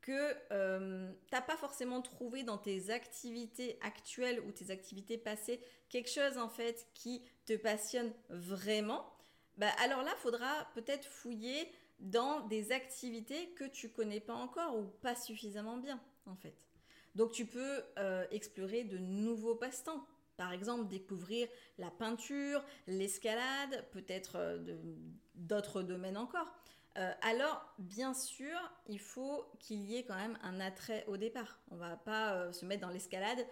que 0.00 0.34
euh, 0.52 1.12
tu 1.26 1.34
n'as 1.34 1.42
pas 1.42 1.56
forcément 1.56 2.00
trouvé 2.02 2.42
dans 2.42 2.58
tes 2.58 2.90
activités 2.90 3.78
actuelles 3.82 4.40
ou 4.40 4.52
tes 4.52 4.70
activités 4.70 5.18
passées 5.18 5.60
quelque 5.88 6.10
chose 6.10 6.38
en 6.38 6.48
fait 6.48 6.86
qui 6.94 7.22
te 7.46 7.56
passionne 7.56 8.12
vraiment, 8.28 9.12
bah 9.56 9.70
alors 9.82 10.02
là, 10.02 10.14
faudra 10.16 10.68
peut-être 10.74 11.06
fouiller 11.06 11.70
dans 11.98 12.40
des 12.46 12.70
activités 12.72 13.50
que 13.50 13.64
tu 13.64 13.90
connais 13.90 14.20
pas 14.20 14.34
encore 14.34 14.78
ou 14.78 14.84
pas 14.84 15.16
suffisamment 15.16 15.78
bien 15.78 16.00
en 16.26 16.36
fait. 16.36 16.54
Donc 17.14 17.32
tu 17.32 17.46
peux 17.46 17.82
euh, 17.98 18.24
explorer 18.30 18.84
de 18.84 18.98
nouveaux 18.98 19.56
passe-temps. 19.56 20.06
Par 20.36 20.52
exemple, 20.52 20.86
découvrir 20.86 21.48
la 21.78 21.90
peinture, 21.90 22.64
l'escalade, 22.86 23.84
peut-être 23.90 24.36
euh, 24.36 24.76
d'autres 25.34 25.82
domaines 25.82 26.16
encore. 26.16 26.54
Euh, 26.98 27.12
alors, 27.22 27.64
bien 27.78 28.12
sûr, 28.12 28.58
il 28.88 28.98
faut 28.98 29.44
qu'il 29.60 29.84
y 29.84 29.96
ait 29.96 30.04
quand 30.04 30.16
même 30.16 30.38
un 30.42 30.60
attrait 30.60 31.04
au 31.06 31.16
départ. 31.16 31.60
On 31.70 31.76
va 31.76 31.96
pas 31.96 32.34
euh, 32.34 32.52
se 32.52 32.66
mettre 32.66 32.82
dans 32.82 32.90
l'escalade 32.90 33.46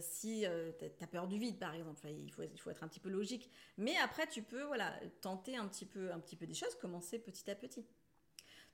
si 0.00 0.44
tu 0.78 1.04
as 1.04 1.06
peur 1.08 1.26
du 1.26 1.38
vide, 1.38 1.58
par 1.58 1.74
exemple. 1.74 2.00
il, 2.08 2.32
faut, 2.32 2.42
il 2.44 2.60
faut 2.60 2.70
être 2.70 2.84
un 2.84 2.88
petit 2.88 3.00
peu 3.00 3.08
logique. 3.08 3.50
Mais 3.78 3.96
après, 3.96 4.28
tu 4.28 4.40
peux 4.40 4.62
voilà, 4.62 4.94
tenter 5.20 5.56
un 5.56 5.66
petit, 5.66 5.86
peu, 5.86 6.12
un 6.12 6.20
petit 6.20 6.36
peu 6.36 6.46
des 6.46 6.54
choses, 6.54 6.76
commencer 6.76 7.18
petit 7.18 7.50
à 7.50 7.56
petit. 7.56 7.84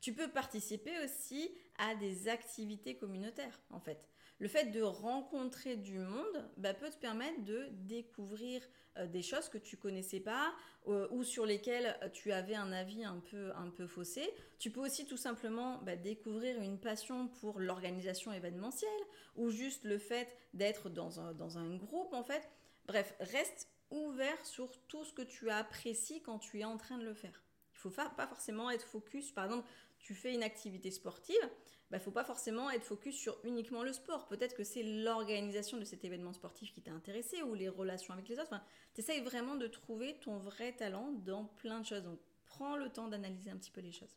Tu 0.02 0.12
peux 0.12 0.28
participer 0.28 1.02
aussi 1.02 1.50
à 1.78 1.94
des 1.94 2.28
activités 2.28 2.98
communautaires, 2.98 3.58
en 3.70 3.80
fait 3.80 4.11
le 4.42 4.48
fait 4.48 4.72
de 4.72 4.82
rencontrer 4.82 5.76
du 5.76 6.00
monde 6.00 6.50
bah, 6.56 6.74
peut 6.74 6.90
te 6.90 6.96
permettre 6.96 7.44
de 7.44 7.68
découvrir 7.70 8.60
euh, 8.98 9.06
des 9.06 9.22
choses 9.22 9.48
que 9.48 9.56
tu 9.56 9.76
connaissais 9.76 10.18
pas 10.18 10.52
euh, 10.88 11.06
ou 11.12 11.22
sur 11.22 11.46
lesquelles 11.46 11.96
euh, 12.02 12.08
tu 12.08 12.32
avais 12.32 12.56
un 12.56 12.72
avis 12.72 13.04
un 13.04 13.20
peu, 13.20 13.52
un 13.54 13.70
peu 13.70 13.86
faussé. 13.86 14.28
Tu 14.58 14.72
peux 14.72 14.80
aussi 14.80 15.06
tout 15.06 15.16
simplement 15.16 15.78
bah, 15.82 15.94
découvrir 15.94 16.60
une 16.60 16.80
passion 16.80 17.28
pour 17.28 17.60
l'organisation 17.60 18.32
événementielle 18.32 18.90
ou 19.36 19.50
juste 19.50 19.84
le 19.84 19.98
fait 19.98 20.36
d'être 20.54 20.90
dans 20.90 21.20
un, 21.20 21.32
dans 21.34 21.58
un 21.58 21.76
groupe 21.76 22.12
en 22.12 22.24
fait. 22.24 22.50
Bref, 22.86 23.14
reste 23.20 23.68
ouvert 23.92 24.44
sur 24.44 24.76
tout 24.88 25.04
ce 25.04 25.12
que 25.12 25.22
tu 25.22 25.50
apprécies 25.50 26.20
quand 26.20 26.40
tu 26.40 26.58
es 26.58 26.64
en 26.64 26.78
train 26.78 26.98
de 26.98 27.04
le 27.04 27.14
faire. 27.14 27.44
Il 27.74 27.78
faut 27.78 27.90
pas 27.90 28.26
forcément 28.26 28.72
être 28.72 28.88
focus. 28.88 29.30
Par 29.30 29.44
exemple, 29.44 29.68
tu 30.00 30.16
fais 30.16 30.34
une 30.34 30.42
activité 30.42 30.90
sportive, 30.90 31.48
bah, 31.92 31.98
ne 31.98 32.02
faut 32.02 32.10
pas 32.10 32.24
forcément 32.24 32.70
être 32.70 32.84
focus 32.84 33.14
sur 33.14 33.38
uniquement 33.44 33.82
le 33.82 33.92
sport. 33.92 34.26
Peut-être 34.26 34.54
que 34.54 34.64
c'est 34.64 34.82
l'organisation 34.82 35.76
de 35.76 35.84
cet 35.84 36.06
événement 36.06 36.32
sportif 36.32 36.72
qui 36.72 36.80
t'a 36.80 36.90
intéressé 36.90 37.42
ou 37.42 37.52
les 37.52 37.68
relations 37.68 38.14
avec 38.14 38.30
les 38.30 38.36
autres. 38.36 38.48
Enfin, 38.50 38.64
tu 38.94 39.02
essayes 39.02 39.20
vraiment 39.20 39.56
de 39.56 39.66
trouver 39.66 40.18
ton 40.20 40.38
vrai 40.38 40.72
talent 40.72 41.12
dans 41.12 41.44
plein 41.44 41.80
de 41.80 41.84
choses. 41.84 42.02
Donc, 42.02 42.18
prends 42.46 42.78
le 42.78 42.88
temps 42.88 43.08
d'analyser 43.08 43.50
un 43.50 43.58
petit 43.58 43.70
peu 43.70 43.82
les 43.82 43.92
choses. 43.92 44.16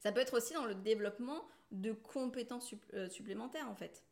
Ça 0.00 0.10
peut 0.10 0.20
être 0.20 0.38
aussi 0.38 0.54
dans 0.54 0.64
le 0.64 0.74
développement 0.74 1.46
de 1.70 1.92
compétences 1.92 2.74
euh, 2.94 3.10
supplémentaires, 3.10 3.68
en 3.68 3.74
fait. 3.74 4.02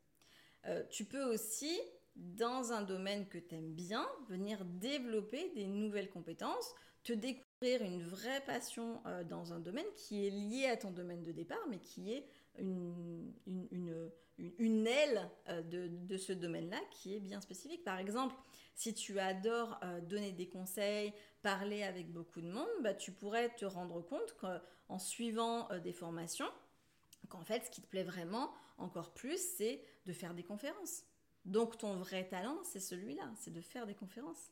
Euh, 0.67 0.83
tu 0.91 1.07
peux 1.07 1.25
aussi, 1.25 1.81
dans 2.17 2.71
un 2.71 2.83
domaine 2.83 3.27
que 3.29 3.39
tu 3.39 3.55
aimes 3.55 3.73
bien, 3.73 4.07
venir 4.29 4.63
développer 4.67 5.53
des 5.55 5.67
nouvelles 5.67 6.11
compétences, 6.11 6.75
te 7.07 7.13
découvrir 7.13 7.83
une 7.83 8.03
vraie 8.03 8.41
passion 8.41 9.01
euh, 9.07 9.23
dans 9.23 9.53
un 9.53 9.61
domaine 9.61 9.87
qui 9.95 10.27
est 10.27 10.31
lié 10.31 10.67
à 10.67 10.77
ton 10.77 10.91
domaine 10.91 11.23
de 11.23 11.31
départ, 11.31 11.65
mais 11.69 11.79
qui 11.79 12.13
est 12.13 12.27
une, 12.59 13.33
une, 13.47 14.11
une, 14.59 14.87
aile 14.89 15.31
euh, 15.49 15.63
de, 15.63 15.87
de, 15.87 16.17
ce 16.17 16.33
domaine-là 16.33 16.81
qui 16.91 17.15
est 17.15 17.21
bien 17.21 17.41
spécifique. 17.41 17.85
Par 17.85 17.99
exemple, 17.99 18.35
si 18.75 18.93
tu 18.93 19.21
adores 19.21 19.79
euh, 19.85 20.01
donner 20.01 20.33
des 20.33 20.49
conseils, 20.49 21.13
parler 21.43 21.85
avec 21.85 22.13
beaucoup 22.13 22.41
de 22.41 22.51
monde, 22.51 22.67
bah, 22.83 22.93
tu 22.93 23.13
pourrais 23.13 23.55
te 23.55 23.65
rendre 23.65 24.03
compte 24.03 24.35
qu'en 24.41 24.99
suivant 24.99 25.69
des 25.79 25.93
formations, 25.93 26.51
qu'en 27.29 27.45
fait, 27.45 27.67
ce 27.67 27.71
qui 27.71 27.83
te 27.83 27.87
plaît 27.87 28.03
vraiment 28.03 28.51
encore 28.79 29.15
plus, 29.15 29.39
c'est 29.57 29.81
de 30.07 30.13
faire 30.13 30.35
des 30.35 30.43
conférences. 30.43 31.05
Donc 31.45 31.79
ton 31.79 31.95
vrai 31.95 32.27
talent, 32.27 32.59
c'est 32.65 32.81
celui-là, 32.81 33.31
c'est 33.37 33.53
de 33.53 33.61
faire 33.61 33.87
des 33.87 33.95
conférences. 33.95 34.51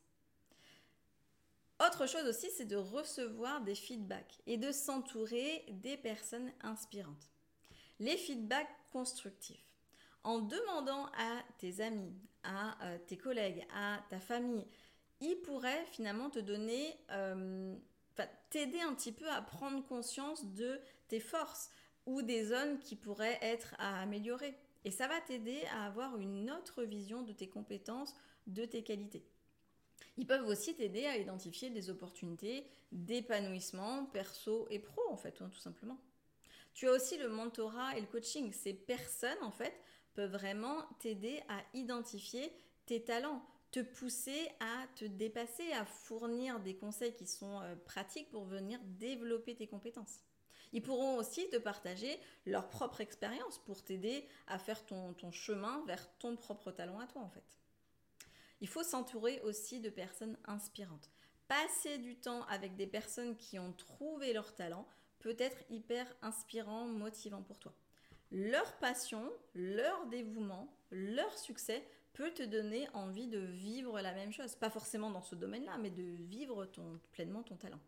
Autre 1.80 2.06
chose 2.06 2.26
aussi, 2.26 2.50
c'est 2.50 2.66
de 2.66 2.76
recevoir 2.76 3.60
des 3.62 3.74
feedbacks 3.74 4.38
et 4.46 4.56
de 4.56 4.70
s'entourer 4.70 5.64
des 5.68 5.96
personnes 5.96 6.52
inspirantes. 6.62 7.30
Les 7.98 8.16
feedbacks 8.16 8.68
constructifs. 8.92 9.66
En 10.22 10.38
demandant 10.38 11.06
à 11.18 11.42
tes 11.58 11.80
amis, 11.80 12.14
à 12.44 12.82
euh, 12.84 12.98
tes 13.06 13.16
collègues, 13.16 13.66
à 13.74 13.98
ta 14.08 14.20
famille, 14.20 14.66
ils 15.20 15.36
pourraient 15.42 15.84
finalement 15.86 16.30
te 16.30 16.38
donner, 16.38 16.96
euh, 17.10 17.74
t'aider 18.50 18.80
un 18.80 18.94
petit 18.94 19.12
peu 19.12 19.28
à 19.28 19.42
prendre 19.42 19.84
conscience 19.84 20.46
de 20.54 20.80
tes 21.08 21.20
forces 21.20 21.70
ou 22.06 22.22
des 22.22 22.44
zones 22.44 22.78
qui 22.78 22.96
pourraient 22.96 23.38
être 23.42 23.74
à 23.78 24.00
améliorer. 24.00 24.56
Et 24.84 24.90
ça 24.90 25.08
va 25.08 25.20
t'aider 25.20 25.62
à 25.72 25.86
avoir 25.86 26.16
une 26.18 26.50
autre 26.50 26.84
vision 26.84 27.22
de 27.22 27.32
tes 27.32 27.48
compétences, 27.48 28.14
de 28.46 28.64
tes 28.64 28.82
qualités. 28.82 29.24
Ils 30.16 30.26
peuvent 30.26 30.46
aussi 30.46 30.74
t'aider 30.74 31.06
à 31.06 31.16
identifier 31.16 31.70
des 31.70 31.90
opportunités 31.90 32.66
d'épanouissement 32.92 34.06
perso 34.06 34.66
et 34.70 34.78
pro, 34.78 35.02
en 35.10 35.16
fait, 35.16 35.40
hein, 35.40 35.50
tout 35.52 35.58
simplement. 35.58 35.98
Tu 36.72 36.88
as 36.88 36.92
aussi 36.92 37.16
le 37.18 37.28
mentorat 37.28 37.96
et 37.96 38.00
le 38.00 38.06
coaching. 38.06 38.52
Ces 38.52 38.74
personnes, 38.74 39.42
en 39.42 39.50
fait, 39.50 39.74
peuvent 40.14 40.32
vraiment 40.32 40.82
t'aider 41.00 41.42
à 41.48 41.62
identifier 41.74 42.52
tes 42.86 43.02
talents, 43.02 43.44
te 43.70 43.80
pousser 43.80 44.48
à 44.60 44.86
te 44.96 45.04
dépasser, 45.04 45.72
à 45.72 45.84
fournir 45.84 46.60
des 46.60 46.76
conseils 46.76 47.14
qui 47.14 47.26
sont 47.26 47.60
euh, 47.62 47.74
pratiques 47.76 48.30
pour 48.30 48.44
venir 48.44 48.78
développer 48.84 49.54
tes 49.56 49.66
compétences. 49.66 50.20
Ils 50.72 50.82
pourront 50.82 51.16
aussi 51.16 51.48
te 51.50 51.56
partager 51.56 52.18
leur 52.46 52.68
propre 52.68 53.00
expérience 53.00 53.58
pour 53.58 53.84
t'aider 53.84 54.28
à 54.48 54.58
faire 54.58 54.84
ton 54.86 55.14
chemin 55.30 55.84
vers 55.86 56.08
ton 56.18 56.36
propre 56.36 56.72
talent 56.72 56.98
à 56.98 57.06
toi, 57.06 57.22
en 57.22 57.30
fait. 57.30 57.63
Il 58.64 58.68
faut 58.68 58.82
s'entourer 58.82 59.42
aussi 59.42 59.78
de 59.78 59.90
personnes 59.90 60.38
inspirantes. 60.46 61.10
Passer 61.48 61.98
du 61.98 62.16
temps 62.16 62.44
avec 62.44 62.76
des 62.76 62.86
personnes 62.86 63.36
qui 63.36 63.58
ont 63.58 63.74
trouvé 63.74 64.32
leur 64.32 64.54
talent 64.54 64.88
peut 65.18 65.36
être 65.38 65.58
hyper 65.68 66.06
inspirant, 66.22 66.86
motivant 66.86 67.42
pour 67.42 67.58
toi. 67.58 67.74
Leur 68.30 68.78
passion, 68.78 69.30
leur 69.54 70.06
dévouement, 70.06 70.74
leur 70.90 71.36
succès 71.36 71.86
peut 72.14 72.30
te 72.30 72.42
donner 72.42 72.88
envie 72.94 73.26
de 73.26 73.38
vivre 73.38 74.00
la 74.00 74.14
même 74.14 74.32
chose. 74.32 74.54
Pas 74.54 74.70
forcément 74.70 75.10
dans 75.10 75.20
ce 75.20 75.34
domaine-là, 75.34 75.76
mais 75.76 75.90
de 75.90 76.02
vivre 76.02 76.66
pleinement 77.12 77.42
ton 77.42 77.56
talent. 77.56 77.80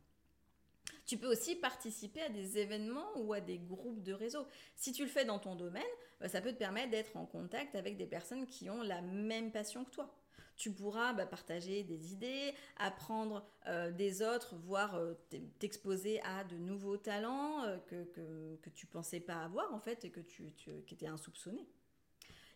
Tu 1.06 1.16
peux 1.16 1.32
aussi 1.32 1.56
participer 1.56 2.20
à 2.20 2.28
des 2.28 2.58
événements 2.58 3.16
ou 3.16 3.32
à 3.32 3.40
des 3.40 3.56
groupes 3.56 4.02
de 4.02 4.12
réseau. 4.12 4.46
Si 4.74 4.92
tu 4.92 5.04
le 5.04 5.08
fais 5.08 5.24
dans 5.24 5.38
ton 5.38 5.56
domaine, 5.56 5.82
bah, 6.20 6.28
ça 6.28 6.42
peut 6.42 6.52
te 6.52 6.58
permettre 6.58 6.90
d'être 6.90 7.16
en 7.16 7.24
contact 7.24 7.74
avec 7.76 7.96
des 7.96 8.06
personnes 8.06 8.46
qui 8.46 8.68
ont 8.68 8.82
la 8.82 9.00
même 9.00 9.52
passion 9.52 9.82
que 9.82 9.90
toi. 9.90 10.14
Tu 10.56 10.72
pourras 10.72 11.12
bah, 11.12 11.26
partager 11.26 11.82
des 11.84 12.12
idées, 12.12 12.54
apprendre 12.78 13.46
euh, 13.66 13.92
des 13.92 14.22
autres, 14.22 14.56
voire 14.56 14.94
euh, 14.94 15.14
t'exposer 15.58 16.20
à 16.22 16.44
de 16.44 16.56
nouveaux 16.56 16.96
talents 16.96 17.62
euh, 17.64 17.76
que, 17.86 18.04
que, 18.04 18.56
que, 18.62 18.70
tu 18.70 18.86
pensais 18.86 19.20
pas 19.20 19.44
avoir 19.44 19.72
en 19.74 19.80
fait 19.80 20.04
et 20.04 20.10
que 20.10 20.20
tu, 20.20 20.52
tu 20.54 20.82
qui 20.86 20.94
étaient 20.94 21.06
insoupçonnés. 21.06 21.68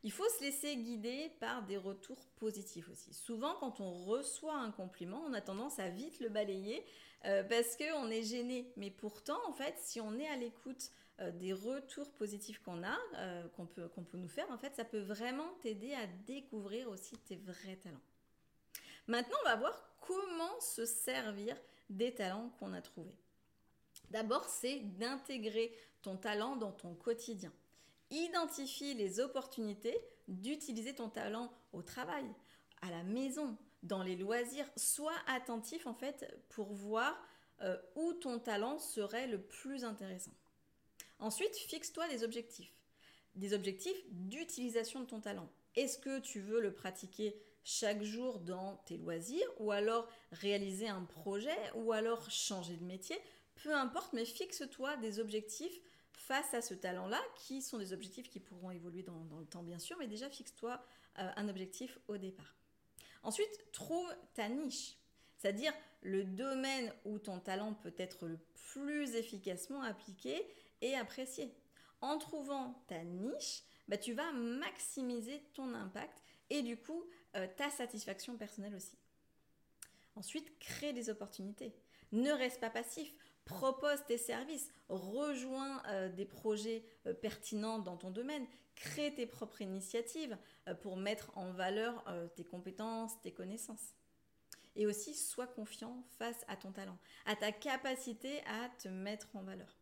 Il 0.03 0.13
faut 0.13 0.29
se 0.29 0.43
laisser 0.43 0.77
guider 0.77 1.31
par 1.41 1.63
des 1.65 1.77
retours 1.77 2.25
positifs 2.37 2.89
aussi. 2.89 3.13
Souvent, 3.13 3.55
quand 3.57 3.81
on 3.81 3.93
reçoit 3.93 4.57
un 4.57 4.71
compliment, 4.71 5.23
on 5.27 5.35
a 5.35 5.43
tendance 5.43 5.79
à 5.79 5.91
vite 5.91 6.21
le 6.21 6.31
balayer 6.31 6.85
euh, 7.27 7.45
parce 7.45 7.77
qu'on 7.77 8.11
est 8.11 8.23
gêné. 8.23 8.73
Mais 8.77 8.91
pourtant, 8.91 9.39
en 9.47 9.53
fait, 9.53 9.75
si 9.79 10.01
on 10.01 10.19
est 10.19 10.27
à 10.27 10.37
l'écoute 10.37 10.91
euh, 11.21 11.31
des 11.33 11.53
retours 11.53 12.11
positifs 12.13 12.63
qu'on 12.63 12.83
a, 12.83 12.97
euh, 13.17 13.47
qu'on 13.49 13.67
peut, 13.67 13.91
nous 14.15 14.29
faire, 14.29 14.51
en 14.51 14.57
fait, 14.57 14.75
ça 14.75 14.87
peut 14.87 15.01
vraiment 15.01 15.49
t'aider 15.61 15.93
à 15.93 16.07
découvrir 16.27 16.89
aussi 16.89 17.19
tes 17.19 17.37
vrais 17.37 17.77
talents. 17.77 18.01
Maintenant, 19.07 19.37
on 19.43 19.49
va 19.49 19.57
voir 19.57 19.97
comment 20.01 20.61
se 20.61 20.87
servir 20.87 21.57
des 21.91 22.15
talents 22.15 22.51
qu'on 22.59 22.73
a 22.73 22.81
trouvés. 22.81 23.17
D'abord, 24.11 24.45
c'est 24.45 24.79
d'intégrer 24.99 25.77
ton 26.01 26.17
talent 26.17 26.57
dans 26.57 26.73
ton 26.73 26.95
quotidien. 26.95 27.53
Identifie 28.11 28.95
les 28.95 29.21
opportunités 29.21 29.97
d'utiliser 30.29 30.95
ton 30.95 31.09
talent 31.09 31.53
au 31.73 31.83
travail, 31.83 32.25
à 32.83 32.91
la 32.91 33.03
maison, 33.03 33.57
dans 33.83 34.03
les 34.03 34.17
loisirs. 34.17 34.71
Sois 34.77 35.15
attentif 35.27 35.87
en 35.87 35.95
fait 35.95 36.27
pour 36.49 36.73
voir 36.73 37.17
euh, 37.63 37.77
où 37.95 38.13
ton 38.15 38.39
talent 38.39 38.79
serait 38.79 39.27
le 39.27 39.41
plus 39.41 39.85
intéressant. 39.85 40.35
Ensuite, 41.19 41.55
fixe-toi 41.57 42.09
des 42.09 42.25
objectifs. 42.25 42.73
Des 43.35 43.53
objectifs 43.53 44.03
d'utilisation 44.11 45.01
de 45.01 45.07
ton 45.07 45.21
talent. 45.21 45.49
Est-ce 45.77 45.99
que 45.99 46.19
tu 46.19 46.41
veux 46.41 46.61
le 46.61 46.73
pratiquer 46.73 47.41
chaque 47.63 48.03
jour 48.03 48.41
dans 48.41 48.77
tes 48.87 48.97
loisirs 48.97 49.49
ou 49.59 49.71
alors 49.71 50.09
réaliser 50.33 50.89
un 50.89 51.05
projet 51.05 51.57
ou 51.75 51.93
alors 51.93 52.31
changer 52.31 52.77
de 52.77 52.85
métier? 52.85 53.17
Peu 53.63 53.75
importe, 53.75 54.15
mais 54.15 54.25
fixe-toi 54.25 54.97
des 54.97 55.21
objectifs 55.21 55.81
face 56.31 56.55
à 56.55 56.63
ce 56.63 56.75
talent-là, 56.75 57.21
qui 57.35 57.61
sont 57.61 57.77
des 57.77 57.93
objectifs 57.93 58.31
qui 58.31 58.39
pourront 58.39 58.71
évoluer 58.71 59.03
dans, 59.03 59.27
le 59.41 59.47
temps 59.47 59.65
bien 59.65 59.81
sûr, 59.81 59.97
mais 59.99 60.07
déjà 60.07 60.31
fixe-toi 60.31 60.81
euh, 61.19 61.29
un 61.35 61.49
objectif 61.49 61.99
au 62.07 62.19
départ. 62.19 62.55
Ensuite, 63.25 63.51
trouve 63.73 64.09
ta 64.35 64.49
niche, 64.49 64.97
c'est-à-dire 65.39 65.73
le 66.03 66.23
domaine 66.23 66.93
où 67.05 67.19
ton 67.19 67.41
talent 67.41 67.75
peut 67.75 67.95
être 67.99 68.29
le 68.29 68.39
plus 68.73 69.17
efficacement 69.17 69.83
appliqué 69.83 70.47
et 70.83 70.95
apprécié. 70.95 71.53
En 72.01 72.17
trouvant 72.17 72.81
ta 72.87 73.03
niche, 73.03 73.65
bah, 73.89 73.99
tu 73.99 74.13
vas 74.13 74.31
maximiser 74.31 75.43
ton 75.53 75.75
impact 75.75 76.23
et 76.49 76.63
du 76.63 76.77
coup 76.77 77.05
euh, 77.35 77.49
ta 77.57 77.71
satisfaction 77.71 78.37
personnelle 78.37 78.77
aussi. 78.77 78.97
Ensuite, 80.15 80.57
crée 80.61 80.93
des 80.93 81.11
opportunités. 81.11 81.75
Ne 82.13 82.31
reste 82.31 82.61
pas 82.61 82.71
passif 82.71 83.13
propose 83.45 84.05
tes 84.07 84.19
services, 84.19 84.71
rejoins 84.89 85.83
euh, 85.87 86.09
des 86.09 86.25
projets 86.25 86.85
euh, 87.07 87.15
pertinents 87.15 87.79
dans 87.79 87.97
ton 87.97 88.11
domaine, 88.11 88.47
crée 88.75 89.15
tes 89.15 89.27
propres 89.27 89.61
initiatives 89.61 90.37
euh, 90.69 90.75
pour 90.75 90.97
mettre 90.97 91.37
en 91.37 91.53
valeur 91.53 92.05
tes 92.37 92.45
compétences, 92.45 93.21
tes 93.23 93.33
connaissances. 93.33 93.95
Et 94.77 94.87
aussi, 94.87 95.15
sois 95.15 95.49
confiant 95.49 96.05
face 96.19 96.45
à 96.47 96.57
ton 96.57 96.71
talent, 96.71 96.97
à 97.27 97.35
ta 97.35 97.51
capacité 97.51 98.41
à 98.47 98.69
te 98.79 98.89
mettre 98.89 99.35
en 99.35 99.43
valeur. 99.43 99.77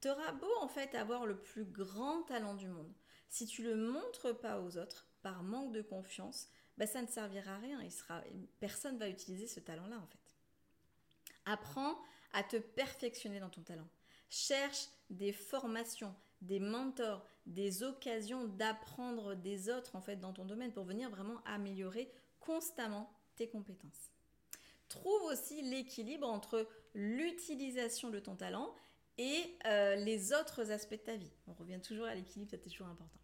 Tu 0.00 0.08
auras 0.08 0.32
beau 0.32 0.52
en 0.60 0.68
fait 0.68 0.94
avoir 0.94 1.26
le 1.26 1.36
plus 1.36 1.64
grand 1.64 2.22
talent 2.22 2.54
du 2.54 2.68
monde. 2.68 2.92
Si 3.28 3.46
tu 3.46 3.62
le 3.62 3.76
montres 3.76 4.38
pas 4.38 4.60
aux 4.60 4.78
autres, 4.78 5.06
par 5.22 5.42
manque 5.42 5.72
de 5.72 5.82
confiance, 5.82 6.48
bah, 6.78 6.86
ça 6.86 7.02
ne 7.02 7.06
servira 7.06 7.56
à 7.56 7.58
rien. 7.58 7.82
Il 7.82 7.92
sera, 7.92 8.22
personne 8.58 8.98
va 8.98 9.08
utiliser 9.08 9.46
ce 9.46 9.60
talent-là 9.60 9.98
en 9.98 10.06
fait. 10.06 10.36
Apprends 11.44 11.98
à 12.32 12.42
te 12.42 12.56
perfectionner 12.56 13.40
dans 13.40 13.50
ton 13.50 13.62
talent. 13.62 13.88
Cherche 14.28 14.88
des 15.08 15.32
formations, 15.32 16.14
des 16.40 16.60
mentors, 16.60 17.26
des 17.46 17.82
occasions 17.82 18.46
d'apprendre 18.46 19.34
des 19.34 19.68
autres 19.68 19.96
en 19.96 20.00
fait 20.00 20.16
dans 20.16 20.32
ton 20.32 20.44
domaine 20.44 20.72
pour 20.72 20.84
venir 20.84 21.10
vraiment 21.10 21.42
améliorer 21.44 22.10
constamment 22.38 23.10
tes 23.36 23.48
compétences. 23.48 24.12
Trouve 24.88 25.22
aussi 25.22 25.62
l'équilibre 25.62 26.28
entre 26.28 26.68
l'utilisation 26.94 28.10
de 28.10 28.18
ton 28.18 28.36
talent 28.36 28.74
et 29.18 29.56
euh, 29.66 29.96
les 29.96 30.32
autres 30.32 30.70
aspects 30.70 30.92
de 30.92 30.96
ta 30.96 31.16
vie. 31.16 31.30
On 31.46 31.52
revient 31.52 31.80
toujours 31.80 32.06
à 32.06 32.14
l'équilibre, 32.14 32.50
c'est 32.50 32.62
toujours 32.62 32.86
important. 32.86 33.20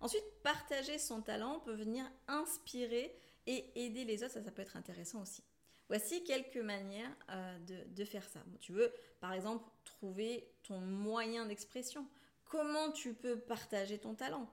Ensuite, 0.00 0.24
partager 0.42 0.98
son 0.98 1.22
talent 1.22 1.60
peut 1.60 1.74
venir 1.74 2.04
inspirer 2.28 3.16
et 3.46 3.86
aider 3.86 4.04
les 4.04 4.22
autres, 4.22 4.34
ça, 4.34 4.42
ça 4.42 4.50
peut 4.50 4.62
être 4.62 4.76
intéressant 4.76 5.22
aussi. 5.22 5.42
Voici 5.88 6.24
quelques 6.24 6.56
manières 6.56 7.14
euh, 7.30 7.58
de, 7.94 8.04
faire 8.04 8.28
ça. 8.28 8.40
tu 8.60 8.72
veux, 8.72 8.92
par 9.20 9.32
exemple, 9.32 9.64
trouver 9.84 10.48
ton 10.64 10.80
moyen 10.80 11.46
d'expression. 11.46 12.06
Comment 12.44 12.90
tu 12.90 13.14
peux 13.14 13.38
partager 13.38 13.98
ton 13.98 14.14
talent? 14.14 14.50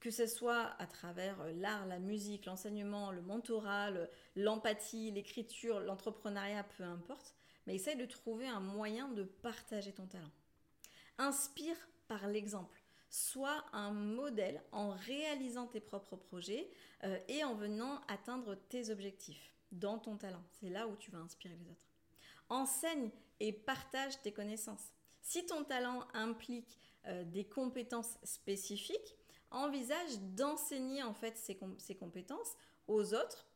Que 0.00 0.10
ce 0.10 0.26
soit 0.26 0.74
à 0.80 0.86
travers 0.86 1.40
euh, 1.42 1.52
l'art, 1.52 1.86
la 1.86 2.00
musique, 2.00 2.46
l'enseignement, 2.46 3.12
le 3.12 3.22
mentorat, 3.22 3.90
l'empathie, 4.34 5.12
l'écriture, 5.12 5.78
l'entrepreneuriat, 5.78 6.64
peu 6.76 6.82
importe, 6.82 7.36
mais 7.66 7.76
essaye 7.76 7.96
de 7.96 8.06
trouver 8.06 8.48
un 8.48 8.60
moyen 8.60 9.08
de 9.08 9.22
partager 9.22 9.92
ton 9.92 10.06
talent. 10.06 10.32
Inspire 11.18 11.76
par 12.08 12.26
l'exemple. 12.26 12.82
Sois 13.08 13.64
un 13.72 13.92
modèle 13.92 14.60
en 14.72 14.90
réalisant 14.90 15.66
tes 15.66 15.80
propres 15.80 16.16
projets 16.16 16.68
euh, 17.04 17.18
et 17.28 17.44
en 17.44 17.54
venant 17.54 18.00
atteindre 18.08 18.56
tes 18.68 18.90
objectifs 18.90 19.51
dans 19.72 19.98
ton 19.98 20.16
talent. 20.16 20.42
C'est 20.60 20.68
là 20.68 20.86
où 20.86 20.96
tu 20.96 21.10
vas 21.10 21.18
inspirer 21.18 21.56
les 21.56 21.70
autres. 21.70 21.88
Enseigne 22.48 23.10
et 23.40 23.52
partage 23.52 24.20
tes 24.22 24.32
connaissances. 24.32 24.92
Si 25.20 25.46
ton 25.46 25.64
talent 25.64 26.06
implique 26.14 26.78
euh, 27.06 27.24
des 27.24 27.44
compétences 27.44 28.18
spécifiques, 28.22 29.16
envisage 29.50 30.18
d'enseigner 30.34 31.02
en 31.02 31.14
fait 31.14 31.36
ces, 31.36 31.96
compétences 31.96 32.56
aux 32.88 33.14
autres, 33.14 33.46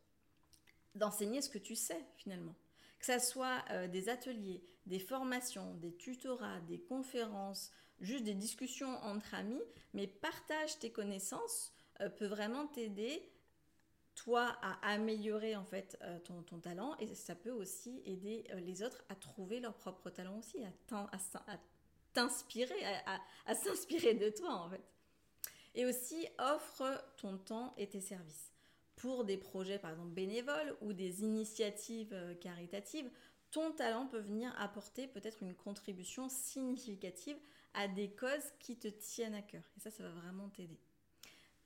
d'enseigner 0.95 1.43
ce 1.43 1.51
que 1.51 1.59
tu 1.59 1.75
sais 1.75 2.05
finalement. 2.17 2.55
Que 2.99 3.07
ce 3.07 3.19
soit 3.19 3.65
euh, 3.71 3.89
des 3.89 4.09
ateliers, 4.09 4.63
des 4.87 4.99
formations, 4.99 5.75
des 5.75 5.95
tutorats, 5.95 6.61
des 6.61 6.81
conférences, 6.81 7.71
juste 8.01 8.25
des 8.25 8.35
discussions 8.35 8.97
entre 9.03 9.35
amis, 9.35 9.63
mais 9.95 10.07
partage 10.07 10.79
tes 10.79 10.91
connaissances 10.91 11.73
euh, 12.01 12.09
peut 12.09 12.27
vraiment 12.27 12.67
t'aider 12.67 13.31
toi 14.17 14.57
à 14.63 14.93
améliorer 14.93 15.55
en 15.55 15.65
fait 15.65 15.97
euh, 16.03 16.19
ton, 16.21 16.59
talent 16.59 16.97
et 16.99 17.15
ça 17.15 17.35
peut 17.37 17.53
aussi 17.53 18.03
aider 18.05 18.45
euh, 18.51 18.61
les 18.61 18.83
autres 18.83 19.05
à 19.09 19.15
trouver 19.15 19.61
leur 19.61 19.75
propre 19.75 20.11
talent 20.11 20.39
aussi, 20.39 20.65
à 20.65 20.73
t'inspirer, 22.13 22.85
à, 23.47 23.55
s'inspirer 23.55 24.15
de 24.15 24.31
toi 24.31 24.55
en 24.55 24.71
fait. 24.71 24.83
Et 25.75 25.85
aussi 25.85 26.27
offre 26.39 27.05
ton 27.19 27.37
temps 27.37 27.75
et 27.77 27.87
tes 27.89 28.01
services 28.01 28.53
pour 28.97 29.25
des 29.25 29.37
projets 29.37 29.79
par 29.79 29.91
exemple 29.91 30.13
bénévoles 30.13 30.77
ou 30.81 30.95
des 30.95 31.23
initiatives 31.23 32.15
euh, 32.15 32.35
caritatives. 32.35 33.11
Ton 33.51 33.71
talent 33.73 34.07
peut 34.07 34.19
venir 34.19 34.53
apporter 34.59 35.07
peut-être 35.07 35.43
une 35.43 35.55
contribution 35.55 36.29
significative 36.29 37.37
à 37.75 37.87
des 37.87 38.11
causes 38.11 38.53
qui 38.59 38.77
te 38.77 38.89
tiennent 38.89 39.35
à 39.35 39.43
cœur. 39.43 39.63
Et 39.77 39.81
ça, 39.81 39.91
ça 39.91 40.03
va 40.03 40.11
vraiment 40.11 40.49
t'aider. 40.49 40.81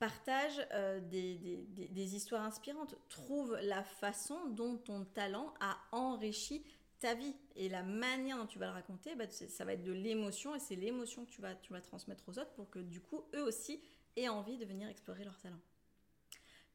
Partage 0.01 0.67
euh, 0.73 0.99
des, 0.99 2.17
histoires 2.17 2.43
inspirantes. 2.43 2.95
Trouve 3.11 3.59
la 3.61 3.85
façon 3.85 4.47
dont 4.47 4.79
ton 4.79 5.05
talent 5.05 5.53
a 5.61 5.77
enrichi 5.93 6.65
ta 7.01 7.13
vie. 7.13 7.37
Et 7.55 7.69
la 7.69 7.83
manière 7.83 8.39
dont 8.39 8.47
tu 8.47 8.59
vas 8.59 8.69
le 8.69 8.73
raconter, 8.73 9.15
bah, 9.15 9.29
ça 9.29 9.65
va 9.67 9.75
être 9.75 9.83
de 9.83 9.93
l'émotion 9.93 10.55
et 10.55 10.59
c'est 10.59 10.75
l'émotion 10.75 11.27
que 11.27 11.31
tu 11.31 11.43
vas, 11.43 11.55
transmettre 11.83 12.27
aux 12.31 12.39
autres 12.39 12.53
pour 12.55 12.71
que 12.71 12.79
du 12.79 13.03
coup, 13.03 13.23
eux 13.35 13.43
aussi 13.43 13.83
aient 14.17 14.31
envie 14.31 14.57
de 14.57 14.65
venir 14.65 14.89
explorer 14.89 15.23
leur 15.23 15.37
talent. 15.37 15.61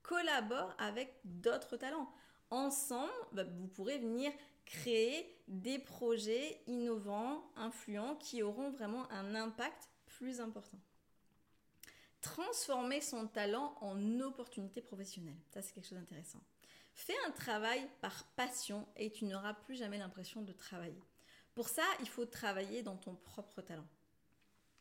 Collabore 0.03 0.75
avec 0.77 1.15
d'autres 1.23 1.77
talents. 1.77 2.13
Ensemble, 2.51 3.11
bah, 3.31 3.43
vous 3.43 3.67
pourrez 3.67 3.97
venir 3.97 4.31
créer 4.67 5.35
des 5.47 5.79
projets 5.79 6.61
innovants, 6.67 7.43
influents, 7.55 8.17
qui 8.17 8.43
auront 8.43 8.69
vraiment 8.69 9.11
un 9.11 9.33
impact 9.33 9.89
plus 10.05 10.39
important 10.41 10.77
transformer 12.25 13.01
son 13.01 13.27
talent 13.27 13.75
en 13.81 14.19
opportunité 14.19 14.81
professionnelle. 14.81 15.37
Ça, 15.53 15.61
c'est 15.61 15.73
quelque 15.73 15.87
chose 15.87 15.99
d'intéressant. 15.99 16.41
Fais 16.95 17.13
un 17.27 17.31
travail 17.31 17.87
par 18.01 18.25
passion 18.35 18.87
et 18.97 19.11
tu 19.11 19.25
n'auras 19.25 19.53
plus 19.53 19.75
jamais 19.75 19.99
l'impression 19.99 20.41
de 20.41 20.51
travailler. 20.51 21.03
Pour 21.53 21.69
ça, 21.69 21.83
il 21.99 22.09
faut 22.09 22.25
travailler 22.25 22.81
dans 22.81 22.97
ton 22.97 23.13
propre 23.13 23.61
talent. 23.61 23.87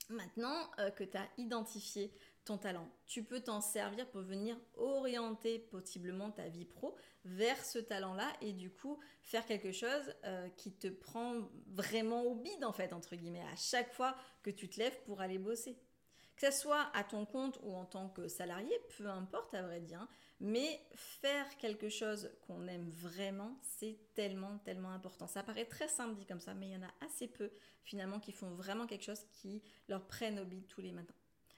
Maintenant 0.08 0.70
euh, 0.78 0.90
que 0.90 1.04
tu 1.04 1.18
as 1.18 1.28
identifié 1.36 2.12
ton 2.46 2.56
talent. 2.56 2.88
Tu 3.06 3.22
peux 3.22 3.40
t'en 3.40 3.60
servir 3.60 4.08
pour 4.10 4.22
venir 4.22 4.56
orienter 4.76 5.58
possiblement 5.58 6.30
ta 6.30 6.48
vie 6.48 6.64
pro 6.64 6.96
vers 7.26 7.62
ce 7.62 7.78
talent-là 7.78 8.32
et 8.40 8.52
du 8.52 8.70
coup 8.70 8.98
faire 9.22 9.44
quelque 9.44 9.72
chose 9.72 10.14
euh, 10.24 10.48
qui 10.56 10.72
te 10.72 10.88
prend 10.88 11.48
vraiment 11.68 12.22
au 12.22 12.36
bide 12.36 12.64
en 12.64 12.72
fait, 12.72 12.92
entre 12.94 13.16
guillemets, 13.16 13.46
à 13.52 13.56
chaque 13.56 13.92
fois 13.92 14.14
que 14.42 14.50
tu 14.50 14.68
te 14.68 14.78
lèves 14.78 14.98
pour 15.04 15.20
aller 15.20 15.38
bosser. 15.38 15.76
Que 16.36 16.50
ce 16.50 16.58
soit 16.58 16.90
à 16.94 17.04
ton 17.04 17.26
compte 17.26 17.58
ou 17.62 17.74
en 17.74 17.84
tant 17.84 18.08
que 18.08 18.26
salarié, 18.26 18.72
peu 18.96 19.06
importe 19.06 19.54
à 19.54 19.62
vrai 19.62 19.80
dire, 19.80 20.06
mais 20.40 20.80
faire 20.94 21.56
quelque 21.58 21.88
chose 21.88 22.30
qu'on 22.46 22.66
aime 22.66 22.90
vraiment, 22.90 23.56
c'est 23.62 23.98
tellement, 24.14 24.58
tellement 24.58 24.90
important. 24.90 25.26
Ça 25.26 25.42
paraît 25.42 25.64
très 25.64 25.88
simple 25.88 26.16
dit 26.16 26.26
comme 26.26 26.40
ça, 26.40 26.54
mais 26.54 26.68
il 26.68 26.72
y 26.72 26.76
en 26.76 26.82
a 26.82 27.06
assez 27.06 27.28
peu 27.28 27.50
finalement 27.84 28.18
qui 28.18 28.32
font 28.32 28.50
vraiment 28.50 28.86
quelque 28.86 29.04
chose 29.04 29.24
qui 29.30 29.62
leur 29.88 30.06
prennent 30.06 30.40
au 30.40 30.44
bide 30.44 30.66
tous 30.66 30.80
les 30.80 30.92
matins. 30.92 31.14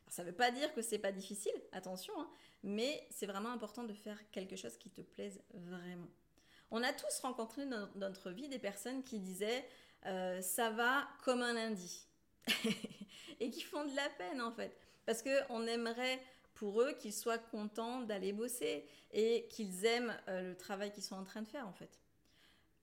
ça 0.08 0.22
ne 0.22 0.28
veut 0.28 0.34
pas 0.34 0.50
dire 0.50 0.72
que 0.74 0.82
c'est 0.82 0.98
pas 0.98 1.12
difficile, 1.12 1.54
attention, 1.72 2.12
hein, 2.20 2.28
mais 2.62 3.06
c'est 3.10 3.26
vraiment 3.26 3.50
important 3.50 3.84
de 3.84 3.94
faire 3.94 4.18
quelque 4.30 4.56
chose 4.56 4.76
qui 4.76 4.90
te 4.90 5.00
plaise 5.00 5.42
vraiment. 5.54 6.08
On 6.70 6.82
a 6.82 6.92
tous 6.92 7.20
rencontré 7.20 7.64
dans 7.64 7.88
notre 7.94 8.30
vie 8.30 8.48
des 8.48 8.58
personnes 8.58 9.04
qui 9.04 9.20
disaient 9.20 9.66
euh, 10.04 10.40
ça 10.42 10.70
va 10.70 11.08
comme 11.24 11.42
un 11.42 11.54
lundi 11.54 12.06
et 13.40 13.50
qui 13.50 13.62
font 13.62 13.84
de 13.84 13.94
la 13.94 14.08
peine 14.10 14.40
en 14.40 14.52
fait 14.52 14.76
parce 15.06 15.22
qu'on 15.22 15.66
aimerait 15.66 16.20
pour 16.54 16.82
eux 16.82 16.92
qu'ils 16.92 17.12
soient 17.12 17.38
contents 17.38 18.00
d'aller 18.00 18.32
bosser 18.32 18.84
et 19.12 19.46
qu'ils 19.48 19.84
aiment 19.84 20.14
euh, 20.28 20.50
le 20.50 20.56
travail 20.56 20.92
qu'ils 20.92 21.04
sont 21.04 21.14
en 21.14 21.24
train 21.24 21.42
de 21.42 21.48
faire 21.48 21.66
en 21.66 21.72
fait. 21.72 22.00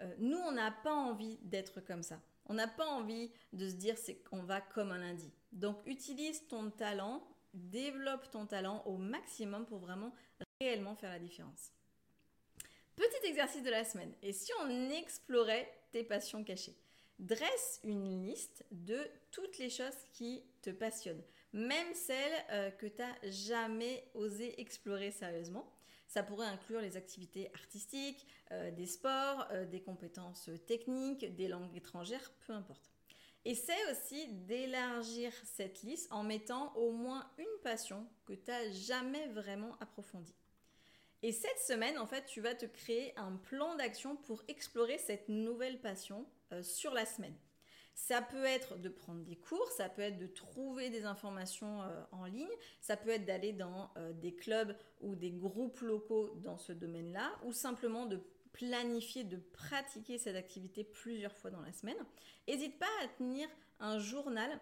Euh, 0.02 0.16
nous, 0.20 0.38
on 0.38 0.52
n'a 0.52 0.72
pas 0.72 0.94
envie 0.94 1.38
d'être 1.42 1.82
comme 1.82 2.04
ça. 2.04 2.20
On 2.46 2.54
n'a 2.54 2.68
pas 2.68 2.86
envie 2.86 3.32
de 3.52 3.70
se 3.70 3.76
dire 3.76 3.96
qu'on 4.30 4.44
va 4.44 4.62
comme 4.62 4.92
un 4.92 5.00
lundi. 5.00 5.32
Donc 5.52 5.78
utilise 5.86 6.48
ton 6.48 6.70
talent, 6.72 7.26
développe 7.54 8.30
ton 8.32 8.46
talent 8.46 8.84
au 8.86 8.98
maximum 8.98 9.66
pour 9.66 9.80
vraiment 9.80 10.13
réellement 10.60 10.96
faire 10.96 11.12
la 11.12 11.20
différence. 11.20 11.72
Petit 12.96 13.28
exercice 13.28 13.63
de 13.63 13.70
la 13.70 13.84
semaine. 13.84 14.13
Et 14.22 14.34
si 14.34 14.52
on 14.62 14.89
explorait 14.92 15.72
tes 15.92 16.04
passions 16.04 16.44
cachées? 16.44 16.76
Dresse 17.19 17.80
une 17.84 18.26
liste 18.26 18.65
de 18.71 18.99
toutes 19.32 19.58
les 19.58 19.69
choses 19.69 20.08
qui 20.12 20.43
te 20.62 20.71
passionnent, 20.71 21.23
même 21.54 21.93
celles 21.93 22.45
euh, 22.52 22.71
que 22.71 22.88
tu 22.88 23.02
n'as 23.02 23.32
jamais 23.32 24.10
osé 24.13 24.60
explorer 24.60 25.12
sérieusement. 25.12 25.71
Ça 26.08 26.23
pourrait 26.23 26.47
inclure 26.47 26.82
les 26.82 26.97
activités 26.97 27.49
artistiques, 27.54 28.28
euh, 28.52 28.71
des 28.71 28.88
sports, 28.88 29.47
euh, 29.52 29.65
des 29.65 29.82
compétences 29.82 30.49
techniques, 30.67 31.36
des 31.36 31.47
langues 31.47 31.76
étrangères, 31.76 32.32
peu 32.45 32.54
importe. 32.54 32.91
Essaie 33.45 33.91
aussi 33.91 34.28
d'élargir 34.28 35.34
cette 35.43 35.84
liste 35.84 36.12
en 36.12 36.23
mettant 36.23 36.73
au 36.76 36.91
moins 36.91 37.30
une 37.38 37.62
passion 37.62 38.08
que 38.26 38.34
tu 38.34 38.49
n'as 38.49 38.71
jamais 38.71 39.28
vraiment 39.28 39.76
approfondie. 39.82 40.36
Et 41.23 41.32
cette 41.32 41.60
semaine, 41.60 41.97
en 41.97 42.06
fait, 42.06 42.26
tu 42.26 42.41
vas 42.41 42.54
te 42.54 42.65
créer 42.65 43.17
un 43.17 43.38
plan 43.38 43.76
d'action 43.76 44.17
pour 44.17 44.43
explorer 44.47 44.97
cette 44.97 45.30
nouvelle 45.30 45.80
passion 45.80 46.26
sur 46.62 46.94
la 46.94 47.06
semaine. 47.06 47.36
Ça 47.96 48.22
peut 48.22 48.44
être 48.44 48.78
de 48.78 48.89
prendre 48.89 49.24
des 49.24 49.36
cours, 49.36 49.70
ça 49.72 49.88
peut 49.88 50.02
être 50.02 50.18
de 50.18 50.26
trouver 50.26 50.89
des 50.89 51.06
informations 51.06 51.84
euh, 51.84 52.04
en 52.12 52.26
ligne, 52.26 52.50
ça 52.82 52.98
peut 52.98 53.12
être 53.12 53.26
d'aller 53.26 53.54
dans 53.54 53.92
euh, 53.98 54.13
des 54.13 54.34
clubs 54.34 54.76
ou 55.02 55.16
des 55.16 55.32
groupes 55.32 55.80
locaux 55.82 56.32
dans 56.38 56.58
ce 56.58 56.74
domaine-là, 56.74 57.32
ou 57.44 57.54
simplement 57.54 58.06
de 58.06 58.20
planifier, 58.52 59.24
de 59.24 59.38
pratiquer 59.38 60.18
cette 60.18 60.36
activité 60.36 60.84
plusieurs 60.84 61.36
fois 61.38 61.52
dans 61.52 61.62
la 61.62 61.72
semaine. 61.72 61.98
N'hésite 62.48 62.80
pas 62.80 62.89
à 63.04 63.08
tenir 63.10 63.48
un 63.80 64.00
journal 64.00 64.60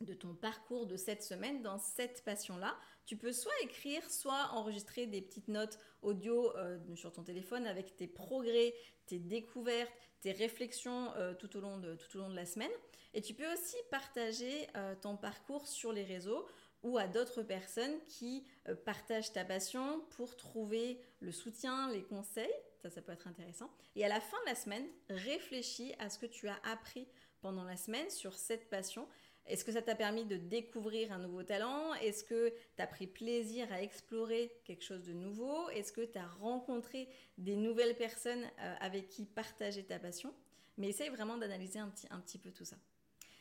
de 0.00 0.14
ton 0.14 0.34
parcours 0.34 0.86
de 0.86 0.96
cette 0.96 1.22
semaine 1.22 1.62
dans 1.62 1.78
cette 1.78 2.24
passion-là. 2.24 2.76
Tu 3.06 3.16
peux 3.16 3.32
soit 3.32 3.52
écrire, 3.62 4.02
soit 4.10 4.50
enregistrer 4.52 5.06
des 5.06 5.20
petites 5.20 5.48
notes 5.48 5.78
audio 6.00 6.52
sur 6.96 7.12
ton 7.12 7.22
téléphone 7.22 7.66
avec 7.66 7.94
tes 7.94 8.08
progrès, 8.08 8.74
tes 9.12 9.18
découvertes, 9.18 9.92
tes 10.22 10.32
réflexions 10.32 11.12
euh, 11.16 11.34
tout, 11.34 11.54
au 11.58 11.60
long 11.60 11.76
de, 11.76 11.96
tout 11.96 12.16
au 12.16 12.20
long 12.20 12.30
de 12.30 12.34
la 12.34 12.46
semaine. 12.46 12.70
Et 13.12 13.20
tu 13.20 13.34
peux 13.34 13.52
aussi 13.52 13.76
partager 13.90 14.66
euh, 14.74 14.94
ton 15.02 15.18
parcours 15.18 15.66
sur 15.66 15.92
les 15.92 16.02
réseaux 16.02 16.46
ou 16.82 16.96
à 16.96 17.06
d'autres 17.06 17.42
personnes 17.42 17.94
qui 18.08 18.46
euh, 18.68 18.74
partagent 18.74 19.30
ta 19.30 19.44
passion 19.44 20.00
pour 20.16 20.34
trouver 20.34 20.98
le 21.20 21.30
soutien, 21.30 21.90
les 21.90 22.02
conseils. 22.02 22.54
Ça, 22.80 22.88
ça 22.88 23.02
peut 23.02 23.12
être 23.12 23.28
intéressant. 23.28 23.70
Et 23.96 24.04
à 24.06 24.08
la 24.08 24.18
fin 24.18 24.38
de 24.46 24.48
la 24.48 24.54
semaine, 24.54 24.86
réfléchis 25.10 25.94
à 25.98 26.08
ce 26.08 26.18
que 26.18 26.26
tu 26.26 26.48
as 26.48 26.58
appris 26.64 27.06
pendant 27.42 27.64
la 27.64 27.76
semaine 27.76 28.08
sur 28.08 28.32
cette 28.32 28.70
passion 28.70 29.06
est-ce 29.46 29.64
que 29.64 29.72
ça 29.72 29.82
t'a 29.82 29.94
permis 29.94 30.24
de 30.24 30.36
découvrir 30.36 31.12
un 31.12 31.18
nouveau 31.18 31.42
talent? 31.42 31.94
Est-ce 31.94 32.22
que 32.22 32.54
tu 32.76 32.82
as 32.82 32.86
pris 32.86 33.06
plaisir 33.06 33.70
à 33.72 33.82
explorer 33.82 34.52
quelque 34.64 34.84
chose 34.84 35.02
de 35.02 35.12
nouveau? 35.12 35.68
Est-ce 35.70 35.92
que 35.92 36.02
tu 36.02 36.18
as 36.18 36.28
rencontré 36.28 37.08
des 37.38 37.56
nouvelles 37.56 37.96
personnes 37.96 38.44
euh, 38.60 38.74
avec 38.80 39.08
qui 39.08 39.24
partager 39.24 39.84
ta 39.84 39.98
passion? 39.98 40.32
Mais 40.78 40.88
essaye 40.88 41.08
vraiment 41.08 41.36
d'analyser 41.36 41.80
un 41.80 41.88
petit, 41.88 42.38
peu 42.38 42.50
tout 42.52 42.64
ça. 42.64 42.76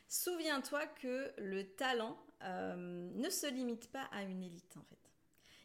Souviens-toi 0.07 0.85
que 0.87 1.31
le 1.37 1.75
talent 1.75 2.17
euh, 2.43 2.75
ne 2.75 3.29
se 3.29 3.47
limite 3.47 3.89
pas 3.91 4.09
à 4.11 4.23
une 4.23 4.41
élite 4.41 4.75
en 4.77 4.83
fait. 4.83 4.97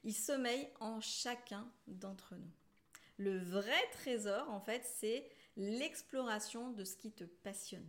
Il 0.05 0.15
sommeille 0.15 0.69
en 0.79 1.01
chacun 1.01 1.69
d'entre 1.89 2.37
nous. 2.37 2.53
Le 3.17 3.39
vrai 3.39 3.89
trésor 3.93 4.49
en 4.51 4.61
fait, 4.61 4.85
c'est 4.85 5.29
l'exploration 5.57 6.71
de 6.71 6.85
ce 6.85 6.97
qui 6.97 7.11
te 7.11 7.25
passionne. 7.25 7.89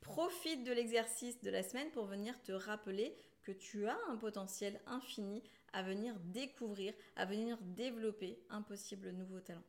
Profite 0.00 0.64
de 0.64 0.72
l'exercice 0.72 1.40
de 1.42 1.50
la 1.50 1.62
semaine 1.62 1.90
pour 1.90 2.06
venir 2.06 2.40
te 2.42 2.52
rappeler 2.52 3.14
que 3.42 3.52
tu 3.52 3.86
as 3.86 3.98
un 4.08 4.16
potentiel 4.16 4.80
infini 4.86 5.42
à 5.72 5.82
venir 5.82 6.14
découvrir, 6.24 6.92
à 7.16 7.24
venir 7.24 7.58
développer 7.60 8.38
un 8.50 8.62
possible 8.62 9.10
nouveau 9.10 9.40
talent. 9.40 9.62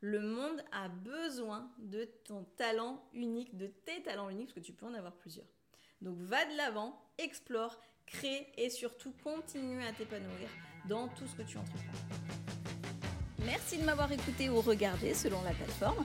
Le 0.00 0.20
monde 0.20 0.62
a 0.72 0.88
besoin 0.88 1.70
de 1.78 2.04
ton 2.24 2.44
talent 2.56 3.02
unique, 3.12 3.56
de 3.56 3.66
tes 3.66 4.02
talents 4.02 4.30
uniques, 4.30 4.48
parce 4.48 4.60
que 4.60 4.66
tu 4.66 4.72
peux 4.72 4.86
en 4.86 4.94
avoir 4.94 5.14
plusieurs. 5.14 5.46
Donc 6.00 6.18
va 6.18 6.44
de 6.44 6.56
l'avant, 6.56 7.00
explore, 7.18 7.80
crée 8.06 8.52
et 8.56 8.70
surtout 8.70 9.12
continue 9.24 9.82
à 9.82 9.92
t'épanouir 9.92 10.48
dans 10.88 11.08
tout 11.08 11.26
ce 11.26 11.34
que 11.34 11.42
tu 11.42 11.58
entreprends. 11.58 11.98
Merci 13.44 13.78
de 13.78 13.84
m'avoir 13.84 14.10
écouté 14.12 14.48
ou 14.50 14.60
regardé 14.60 15.14
selon 15.14 15.42
la 15.42 15.52
plateforme. 15.52 16.04